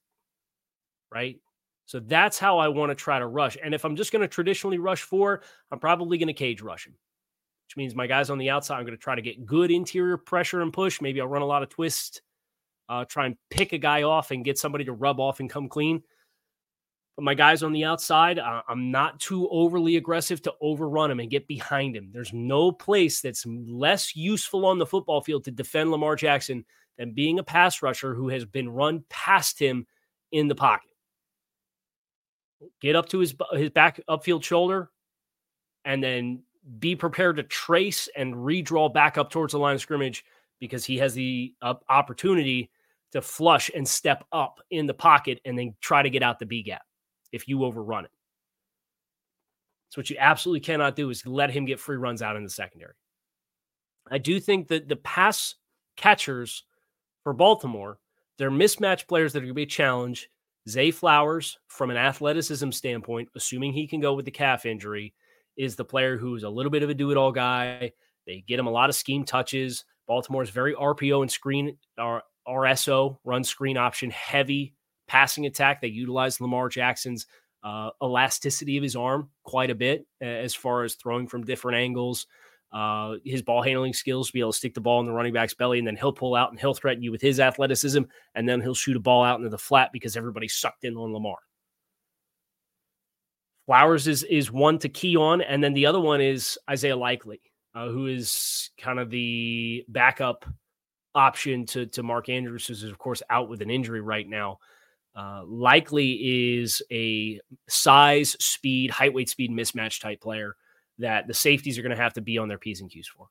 Right? 1.12 1.36
So 1.84 2.00
that's 2.00 2.38
how 2.38 2.58
I 2.58 2.68
want 2.68 2.90
to 2.90 2.94
try 2.94 3.18
to 3.18 3.26
rush. 3.26 3.58
And 3.62 3.74
if 3.74 3.84
I'm 3.84 3.94
just 3.94 4.10
going 4.10 4.22
to 4.22 4.28
traditionally 4.28 4.78
rush 4.78 5.02
four, 5.02 5.42
I'm 5.70 5.78
probably 5.78 6.16
going 6.16 6.28
to 6.28 6.32
cage 6.32 6.62
rush 6.62 6.86
him, 6.86 6.94
which 7.68 7.76
means 7.76 7.94
my 7.94 8.06
guys 8.06 8.30
on 8.30 8.38
the 8.38 8.48
outside, 8.48 8.78
I'm 8.78 8.86
going 8.86 8.96
to 8.96 9.02
try 9.02 9.16
to 9.16 9.22
get 9.22 9.44
good 9.44 9.70
interior 9.70 10.16
pressure 10.16 10.62
and 10.62 10.72
push. 10.72 11.02
Maybe 11.02 11.20
I'll 11.20 11.28
run 11.28 11.42
a 11.42 11.46
lot 11.46 11.62
of 11.62 11.68
twists, 11.68 12.22
uh, 12.88 13.04
try 13.04 13.26
and 13.26 13.36
pick 13.50 13.74
a 13.74 13.78
guy 13.78 14.04
off 14.04 14.30
and 14.30 14.46
get 14.46 14.58
somebody 14.58 14.84
to 14.86 14.92
rub 14.94 15.20
off 15.20 15.40
and 15.40 15.50
come 15.50 15.68
clean. 15.68 16.02
But 17.16 17.22
my 17.22 17.35
guys 17.35 17.62
on 17.62 17.72
the 17.72 17.85
outside, 17.85 18.38
uh, 18.40 18.62
I'm 18.68 18.90
not 18.90 19.20
too 19.20 19.48
overly 19.50 19.96
aggressive 19.96 20.42
to 20.42 20.55
overrun 20.61 21.11
him 21.11 21.20
and 21.20 21.31
get 21.31 21.46
behind 21.46 21.94
him. 21.94 22.11
There's 22.12 22.33
no 22.33 22.72
place 22.72 23.20
that's 23.20 23.46
less 23.46 24.16
useful 24.16 24.66
on 24.66 24.79
the 24.79 24.87
football 24.87 25.20
field 25.20 25.44
to 25.44 25.53
defend 25.53 25.90
Lamar 25.92 26.16
Jackson 26.16 26.64
than 26.98 27.12
being 27.12 27.38
a 27.38 27.44
pass 27.44 27.83
rusher 27.83 28.14
who 28.14 28.29
has 28.31 28.44
been 28.44 28.68
run 28.68 29.05
past 29.11 29.61
him 29.61 29.87
in 30.33 30.48
the 30.48 30.55
pocket 30.57 30.90
get 32.81 32.96
up 32.96 33.09
to 33.11 33.18
his 33.18 33.35
his 33.53 33.70
back 33.70 34.00
upfield 34.09 34.42
shoulder, 34.42 34.90
and 35.85 36.03
then 36.03 36.42
be 36.79 36.96
prepared 36.96 37.37
to 37.37 37.42
trace 37.42 38.09
and 38.16 38.35
redraw 38.35 38.92
back 38.92 39.18
up 39.18 39.31
towards 39.31 39.53
the 39.53 39.59
line 39.59 39.74
of 39.74 39.81
scrimmage 39.81 40.24
because 40.61 40.85
he 40.85 40.96
has 40.98 41.14
the 41.14 41.55
uh, 41.61 41.74
opportunity 41.88 42.70
to 43.12 43.20
flush 43.20 43.70
and 43.74 43.87
step 43.87 44.24
up 44.33 44.61
in 44.70 44.87
the 44.87 44.94
pocket 44.94 45.40
and 45.44 45.59
then 45.59 45.74
try 45.81 46.03
to 46.03 46.11
get 46.11 46.22
out 46.22 46.38
the 46.38 46.46
B 46.46 46.62
gap 46.62 46.83
if 47.34 47.48
you 47.48 47.64
overrun 47.64 48.04
it. 48.04 48.10
So 49.90 50.00
what 50.00 50.10
you 50.10 50.16
absolutely 50.18 50.60
cannot 50.60 50.96
do 50.96 51.10
is 51.10 51.26
let 51.26 51.50
him 51.50 51.64
get 51.64 51.80
free 51.80 51.96
runs 51.96 52.22
out 52.22 52.36
in 52.36 52.44
the 52.44 52.50
secondary. 52.50 52.94
I 54.10 54.18
do 54.18 54.40
think 54.40 54.68
that 54.68 54.88
the 54.88 54.96
pass 54.96 55.54
catchers 55.96 56.64
for 57.22 57.32
Baltimore, 57.32 57.98
they're 58.38 58.50
mismatched 58.50 59.08
players 59.08 59.32
that 59.32 59.38
are 59.38 59.42
going 59.42 59.50
to 59.50 59.54
be 59.54 59.62
a 59.62 59.66
challenge 59.66 60.28
Zay 60.68 60.90
Flowers, 60.90 61.58
from 61.68 61.90
an 61.90 61.96
athleticism 61.96 62.70
standpoint, 62.70 63.28
assuming 63.36 63.72
he 63.72 63.86
can 63.86 64.00
go 64.00 64.14
with 64.14 64.24
the 64.24 64.30
calf 64.30 64.64
injury, 64.64 65.12
is 65.56 65.76
the 65.76 65.84
player 65.84 66.16
who's 66.16 66.42
a 66.42 66.48
little 66.48 66.70
bit 66.70 66.82
of 66.82 66.88
a 66.88 66.94
do 66.94 67.10
it 67.10 67.16
all 67.16 67.32
guy. 67.32 67.92
They 68.26 68.42
get 68.46 68.58
him 68.58 68.66
a 68.66 68.70
lot 68.70 68.88
of 68.88 68.96
scheme 68.96 69.24
touches. 69.24 69.84
Baltimore 70.08 70.42
is 70.42 70.50
very 70.50 70.74
RPO 70.74 71.20
and 71.20 71.30
screen 71.30 71.76
RSO, 72.48 73.18
run 73.24 73.44
screen 73.44 73.76
option 73.76 74.10
heavy 74.10 74.74
passing 75.06 75.46
attack. 75.46 75.80
They 75.80 75.88
utilize 75.88 76.40
Lamar 76.40 76.68
Jackson's 76.68 77.26
uh, 77.62 77.90
elasticity 78.02 78.76
of 78.76 78.82
his 78.82 78.96
arm 78.96 79.30
quite 79.42 79.70
a 79.70 79.74
bit 79.74 80.06
as 80.20 80.54
far 80.54 80.84
as 80.84 80.94
throwing 80.94 81.26
from 81.26 81.44
different 81.44 81.78
angles. 81.78 82.26
uh, 82.74 83.14
his 83.24 83.40
ball 83.40 83.62
handling 83.62 83.92
skills 83.92 84.32
be 84.32 84.40
able 84.40 84.50
to 84.52 84.58
stick 84.58 84.74
the 84.74 84.80
ball 84.80 84.98
in 84.98 85.06
the 85.06 85.12
running 85.12 85.32
back's 85.32 85.54
belly, 85.54 85.78
and 85.78 85.86
then 85.86 85.96
he'll 85.96 86.12
pull 86.12 86.34
out 86.34 86.50
and 86.50 86.58
he'll 86.58 86.74
threaten 86.74 87.04
you 87.04 87.12
with 87.12 87.22
his 87.22 87.38
athleticism, 87.38 88.02
and 88.34 88.48
then 88.48 88.60
he'll 88.60 88.74
shoot 88.74 88.96
a 88.96 89.00
ball 89.00 89.22
out 89.22 89.38
into 89.38 89.48
the 89.48 89.56
flat 89.56 89.90
because 89.92 90.16
everybody's 90.16 90.54
sucked 90.56 90.82
in 90.82 90.96
on 90.96 91.12
Lamar. 91.12 91.38
Flowers 93.66 94.08
is 94.08 94.24
is 94.24 94.50
one 94.50 94.78
to 94.80 94.88
key 94.88 95.16
on, 95.16 95.40
and 95.40 95.62
then 95.62 95.72
the 95.72 95.86
other 95.86 96.00
one 96.00 96.20
is 96.20 96.58
Isaiah 96.68 96.96
Likely, 96.96 97.40
uh, 97.76 97.88
who 97.88 98.08
is 98.08 98.70
kind 98.76 98.98
of 98.98 99.08
the 99.08 99.84
backup 99.88 100.44
option 101.14 101.64
to 101.66 101.86
to 101.86 102.02
Mark 102.02 102.28
Andrews, 102.28 102.66
who's 102.66 102.82
of 102.82 102.98
course 102.98 103.22
out 103.30 103.48
with 103.48 103.62
an 103.62 103.70
injury 103.70 104.00
right 104.00 104.28
now. 104.28 104.58
Uh, 105.14 105.42
Likely 105.46 106.57
is 106.57 106.83
a 106.90 107.40
size, 107.68 108.37
speed, 108.40 108.90
height, 108.90 109.14
weight, 109.14 109.29
speed 109.29 109.50
mismatch 109.50 110.00
type 110.00 110.20
player 110.20 110.57
that 110.98 111.27
the 111.27 111.35
safeties 111.35 111.79
are 111.79 111.83
going 111.83 111.96
to 111.96 112.03
have 112.03 112.14
to 112.14 112.20
be 112.20 112.38
on 112.38 112.48
their 112.48 112.59
P's 112.59 112.81
and 112.81 112.90
Q's 112.90 113.09
for. 113.09 113.29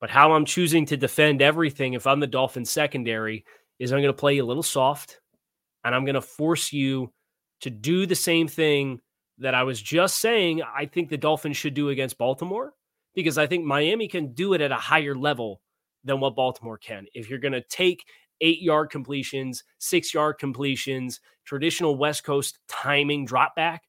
But 0.00 0.10
how 0.10 0.32
I'm 0.32 0.44
choosing 0.44 0.86
to 0.86 0.96
defend 0.96 1.40
everything 1.40 1.94
if 1.94 2.06
I'm 2.06 2.20
the 2.20 2.26
Dolphins 2.26 2.70
secondary 2.70 3.44
is 3.78 3.92
I'm 3.92 4.00
going 4.00 4.12
to 4.12 4.12
play 4.12 4.38
a 4.38 4.44
little 4.44 4.62
soft 4.62 5.20
and 5.84 5.94
I'm 5.94 6.04
going 6.04 6.14
to 6.14 6.20
force 6.20 6.72
you 6.72 7.12
to 7.60 7.70
do 7.70 8.06
the 8.06 8.14
same 8.14 8.48
thing 8.48 9.00
that 9.38 9.54
I 9.54 9.62
was 9.62 9.80
just 9.80 10.18
saying 10.18 10.62
I 10.62 10.86
think 10.86 11.08
the 11.08 11.16
Dolphins 11.16 11.56
should 11.56 11.74
do 11.74 11.88
against 11.88 12.18
Baltimore 12.18 12.72
because 13.14 13.38
I 13.38 13.46
think 13.46 13.64
Miami 13.64 14.08
can 14.08 14.32
do 14.34 14.54
it 14.54 14.60
at 14.60 14.72
a 14.72 14.76
higher 14.76 15.14
level 15.14 15.60
than 16.04 16.20
what 16.20 16.36
Baltimore 16.36 16.78
can. 16.78 17.06
If 17.14 17.30
you're 17.30 17.38
going 17.38 17.52
to 17.52 17.62
take 17.62 18.04
eight 18.40 18.60
yard 18.60 18.90
completions, 18.90 19.64
six 19.78 20.12
yard 20.14 20.38
completions, 20.38 21.20
traditional 21.44 21.96
West 21.96 22.24
Coast 22.24 22.58
timing 22.68 23.24
drop 23.24 23.54
back, 23.54 23.84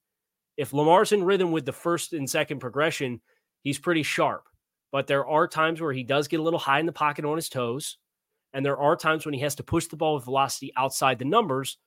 if 0.57 0.73
Lamar's 0.73 1.11
in 1.11 1.23
rhythm 1.23 1.51
with 1.51 1.65
the 1.65 1.73
first 1.73 2.13
and 2.13 2.29
second 2.29 2.59
progression, 2.59 3.21
he's 3.61 3.79
pretty 3.79 4.03
sharp. 4.03 4.47
But 4.91 5.07
there 5.07 5.25
are 5.25 5.47
times 5.47 5.81
where 5.81 5.91
he 5.91 6.03
does 6.03 6.27
get 6.27 6.39
a 6.39 6.43
little 6.43 6.59
high 6.59 6.79
in 6.79 6.85
the 6.85 6.93
pocket 6.93 7.25
on 7.25 7.35
his 7.35 7.49
toes. 7.49 7.97
And 8.53 8.65
there 8.65 8.77
are 8.77 8.95
times 8.95 9.25
when 9.25 9.33
he 9.33 9.41
has 9.41 9.55
to 9.55 9.63
push 9.63 9.87
the 9.87 9.97
ball 9.97 10.15
with 10.15 10.23
velocity 10.23 10.71
outside 10.77 11.19
the 11.19 11.25
numbers 11.25 11.77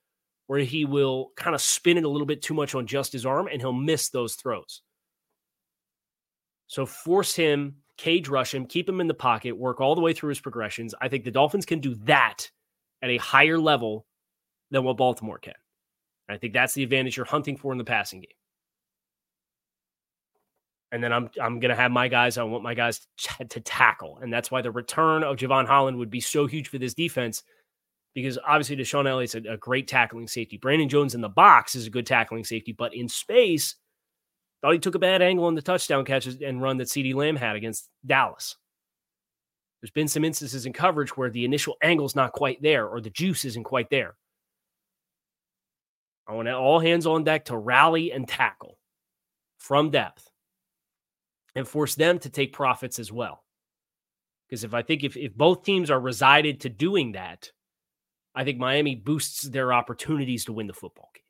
where 0.48 0.60
he 0.60 0.84
will 0.84 1.32
kind 1.36 1.54
of 1.54 1.62
spin 1.62 1.96
it 1.96 2.04
a 2.04 2.08
little 2.08 2.26
bit 2.26 2.42
too 2.42 2.52
much 2.52 2.74
on 2.74 2.86
just 2.86 3.12
his 3.12 3.24
arm 3.24 3.48
and 3.50 3.60
he'll 3.60 3.72
miss 3.72 4.10
those 4.10 4.34
throws. 4.34 4.82
So 6.66 6.84
force 6.84 7.34
him, 7.34 7.76
cage 7.98 8.28
rush 8.28 8.54
him, 8.54 8.66
keep 8.66 8.88
him 8.88 9.00
in 9.00 9.08
the 9.08 9.14
pocket, 9.14 9.52
work 9.52 9.80
all 9.80 9.94
the 9.94 10.00
way 10.00 10.14
through 10.14 10.30
his 10.30 10.40
progressions. 10.40 10.94
I 11.00 11.08
think 11.08 11.24
the 11.24 11.30
Dolphins 11.30 11.66
can 11.66 11.80
do 11.80 11.94
that 12.04 12.50
at 13.02 13.10
a 13.10 13.18
higher 13.18 13.58
level 13.58 14.06
than 14.70 14.84
what 14.84 14.96
Baltimore 14.96 15.38
can. 15.38 15.54
I 16.28 16.38
think 16.38 16.52
that's 16.52 16.74
the 16.74 16.82
advantage 16.82 17.16
you're 17.16 17.26
hunting 17.26 17.56
for 17.56 17.72
in 17.72 17.78
the 17.78 17.84
passing 17.84 18.20
game 18.20 18.38
and 20.92 21.02
then 21.02 21.12
I'm 21.12 21.30
I'm 21.40 21.60
gonna 21.60 21.74
have 21.74 21.90
my 21.90 22.08
guys. 22.08 22.38
I 22.38 22.42
want 22.44 22.62
my 22.62 22.74
guys 22.74 23.06
to, 23.18 23.44
to 23.44 23.60
tackle, 23.60 24.18
and 24.22 24.32
that's 24.32 24.50
why 24.50 24.62
the 24.62 24.70
return 24.70 25.22
of 25.22 25.36
Jevon 25.36 25.66
Holland 25.66 25.98
would 25.98 26.10
be 26.10 26.20
so 26.20 26.46
huge 26.46 26.68
for 26.68 26.78
this 26.78 26.94
defense, 26.94 27.42
because 28.14 28.38
obviously 28.46 28.76
DeShon 28.76 29.08
Elliott's 29.08 29.34
a, 29.34 29.42
a 29.52 29.56
great 29.56 29.88
tackling 29.88 30.28
safety. 30.28 30.56
Brandon 30.56 30.88
Jones 30.88 31.14
in 31.14 31.20
the 31.20 31.28
box 31.28 31.74
is 31.74 31.86
a 31.86 31.90
good 31.90 32.06
tackling 32.06 32.44
safety, 32.44 32.72
but 32.72 32.94
in 32.94 33.08
space, 33.08 33.74
thought 34.60 34.72
he 34.72 34.78
took 34.78 34.94
a 34.94 35.00
bad 35.00 35.22
angle 35.22 35.44
on 35.44 35.54
the 35.54 35.62
touchdown 35.62 36.04
catch 36.04 36.26
and 36.26 36.62
run 36.62 36.78
that 36.78 36.88
CeeDee 36.88 37.14
Lamb 37.14 37.36
had 37.36 37.56
against 37.56 37.88
Dallas. 38.04 38.56
There's 39.80 39.90
been 39.92 40.08
some 40.08 40.24
instances 40.24 40.66
in 40.66 40.72
coverage 40.72 41.16
where 41.16 41.30
the 41.30 41.44
initial 41.44 41.76
angle's 41.82 42.16
not 42.16 42.32
quite 42.32 42.60
there 42.60 42.88
or 42.88 43.00
the 43.00 43.10
juice 43.10 43.44
isn't 43.44 43.64
quite 43.64 43.90
there. 43.90 44.16
I 46.26 46.34
want 46.34 46.48
all 46.48 46.80
hands 46.80 47.06
on 47.06 47.24
deck 47.24 47.46
to 47.46 47.56
rally 47.56 48.12
and 48.12 48.28
tackle 48.28 48.78
from 49.56 49.90
depth 49.90 50.28
and 51.54 51.66
force 51.66 51.94
them 51.94 52.18
to 52.20 52.28
take 52.28 52.52
profits 52.52 52.98
as 52.98 53.12
well. 53.12 53.44
Because 54.48 54.64
if 54.64 54.74
I 54.74 54.82
think 54.82 55.04
if, 55.04 55.16
if 55.16 55.34
both 55.34 55.62
teams 55.62 55.90
are 55.90 56.00
resided 56.00 56.60
to 56.60 56.68
doing 56.68 57.12
that, 57.12 57.52
I 58.34 58.44
think 58.44 58.58
Miami 58.58 58.94
boosts 58.94 59.42
their 59.42 59.72
opportunities 59.72 60.44
to 60.46 60.52
win 60.52 60.66
the 60.66 60.72
football 60.72 61.10
game. 61.14 61.22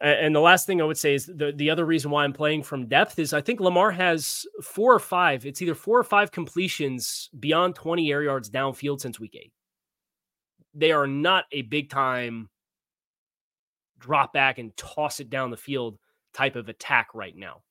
And 0.00 0.34
the 0.34 0.40
last 0.40 0.66
thing 0.66 0.82
I 0.82 0.84
would 0.84 0.98
say 0.98 1.14
is 1.14 1.26
the, 1.26 1.52
the 1.54 1.70
other 1.70 1.86
reason 1.86 2.10
why 2.10 2.24
I'm 2.24 2.32
playing 2.32 2.64
from 2.64 2.86
depth 2.86 3.18
is 3.18 3.32
I 3.32 3.40
think 3.40 3.60
Lamar 3.60 3.90
has 3.90 4.44
four 4.62 4.92
or 4.92 4.98
five, 4.98 5.46
it's 5.46 5.62
either 5.62 5.74
four 5.74 5.98
or 5.98 6.04
five 6.04 6.32
completions 6.32 7.30
beyond 7.38 7.74
20 7.76 8.10
air 8.10 8.22
yards 8.22 8.50
downfield 8.50 9.00
since 9.00 9.20
week 9.20 9.36
eight. 9.40 9.52
They 10.74 10.90
are 10.92 11.06
not 11.06 11.44
a 11.52 11.62
big 11.62 11.90
time 11.90 12.50
drop 13.98 14.32
back 14.32 14.58
and 14.58 14.76
toss 14.76 15.20
it 15.20 15.30
down 15.30 15.50
the 15.50 15.56
field 15.56 15.98
type 16.34 16.56
of 16.56 16.68
attack 16.68 17.08
right 17.14 17.36
now. 17.36 17.62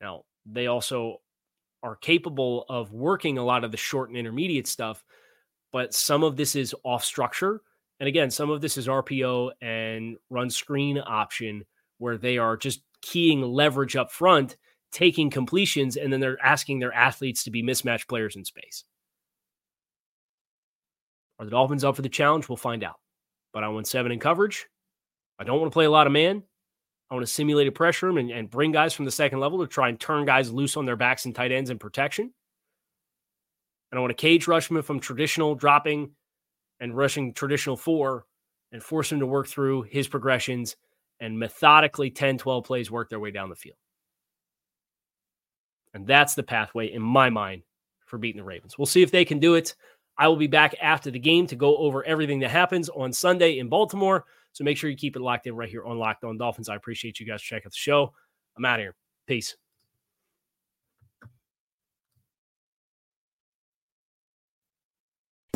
Now, 0.00 0.24
they 0.46 0.66
also 0.66 1.20
are 1.82 1.96
capable 1.96 2.66
of 2.68 2.92
working 2.92 3.38
a 3.38 3.44
lot 3.44 3.64
of 3.64 3.72
the 3.72 3.76
short 3.76 4.10
and 4.10 4.18
intermediate 4.18 4.68
stuff, 4.68 5.04
but 5.72 5.94
some 5.94 6.22
of 6.22 6.36
this 6.36 6.54
is 6.54 6.74
off 6.84 7.04
structure. 7.04 7.62
And 8.00 8.08
again, 8.08 8.30
some 8.30 8.50
of 8.50 8.60
this 8.60 8.76
is 8.76 8.88
RPO 8.88 9.52
and 9.62 10.16
run 10.30 10.50
screen 10.50 10.98
option 10.98 11.64
where 11.98 12.18
they 12.18 12.38
are 12.38 12.56
just 12.56 12.82
keying 13.02 13.42
leverage 13.42 13.96
up 13.96 14.10
front, 14.10 14.56
taking 14.92 15.30
completions, 15.30 15.96
and 15.96 16.12
then 16.12 16.20
they're 16.20 16.42
asking 16.44 16.78
their 16.78 16.92
athletes 16.92 17.44
to 17.44 17.50
be 17.50 17.62
mismatched 17.62 18.08
players 18.08 18.36
in 18.36 18.44
space. 18.44 18.84
Are 21.38 21.44
the 21.44 21.50
Dolphins 21.50 21.84
up 21.84 21.96
for 21.96 22.02
the 22.02 22.08
challenge? 22.08 22.48
We'll 22.48 22.56
find 22.56 22.82
out. 22.84 22.96
But 23.52 23.64
I 23.64 23.68
want 23.68 23.86
seven 23.86 24.12
in 24.12 24.20
coverage. 24.20 24.66
I 25.38 25.44
don't 25.44 25.60
want 25.60 25.70
to 25.70 25.74
play 25.74 25.84
a 25.84 25.90
lot 25.90 26.06
of 26.06 26.12
man. 26.12 26.42
I 27.10 27.14
want 27.14 27.26
to 27.26 27.32
simulate 27.32 27.68
a 27.68 27.72
pressure 27.72 28.06
room 28.06 28.18
and, 28.18 28.30
and 28.30 28.50
bring 28.50 28.72
guys 28.72 28.94
from 28.94 29.04
the 29.04 29.10
second 29.10 29.40
level 29.40 29.58
to 29.60 29.66
try 29.66 29.88
and 29.88 30.00
turn 30.00 30.24
guys 30.24 30.52
loose 30.52 30.76
on 30.76 30.86
their 30.86 30.96
backs 30.96 31.26
and 31.26 31.34
tight 31.34 31.52
ends 31.52 31.70
in 31.70 31.78
protection. 31.78 32.32
And 33.90 33.98
I 33.98 34.00
want 34.00 34.10
to 34.10 34.20
cage 34.20 34.48
rush 34.48 34.68
them 34.68 34.82
from 34.82 35.00
traditional 35.00 35.54
dropping 35.54 36.12
and 36.80 36.96
rushing 36.96 37.32
traditional 37.32 37.76
four 37.76 38.26
and 38.72 38.82
force 38.82 39.10
him 39.12 39.20
to 39.20 39.26
work 39.26 39.46
through 39.46 39.82
his 39.82 40.08
progressions 40.08 40.76
and 41.20 41.38
methodically 41.38 42.10
10, 42.10 42.38
12 42.38 42.64
plays 42.64 42.90
work 42.90 43.08
their 43.08 43.20
way 43.20 43.30
down 43.30 43.48
the 43.48 43.56
field. 43.56 43.76
And 45.94 46.06
that's 46.06 46.34
the 46.34 46.42
pathway 46.42 46.92
in 46.92 47.00
my 47.00 47.30
mind 47.30 47.62
for 48.06 48.18
beating 48.18 48.40
the 48.40 48.44
Ravens. 48.44 48.76
We'll 48.76 48.86
see 48.86 49.02
if 49.02 49.10
they 49.10 49.24
can 49.24 49.38
do 49.38 49.54
it. 49.54 49.74
I 50.18 50.28
will 50.28 50.36
be 50.36 50.46
back 50.46 50.74
after 50.80 51.10
the 51.10 51.18
game 51.18 51.46
to 51.48 51.56
go 51.56 51.76
over 51.76 52.04
everything 52.04 52.40
that 52.40 52.50
happens 52.50 52.88
on 52.88 53.12
Sunday 53.12 53.58
in 53.58 53.68
Baltimore. 53.68 54.24
So 54.52 54.64
make 54.64 54.76
sure 54.76 54.90
you 54.90 54.96
keep 54.96 55.16
it 55.16 55.22
locked 55.22 55.46
in 55.46 55.56
right 55.56 55.68
here 55.68 55.84
on 55.84 55.98
Locked 55.98 56.24
On 56.24 56.36
Dolphins. 56.36 56.68
I 56.68 56.76
appreciate 56.76 57.18
you 57.18 57.26
guys 57.26 57.42
checking 57.42 57.66
out 57.66 57.72
the 57.72 57.76
show. 57.76 58.12
I'm 58.56 58.64
out 58.64 58.78
of 58.78 58.84
here. 58.84 58.94
Peace. 59.26 59.56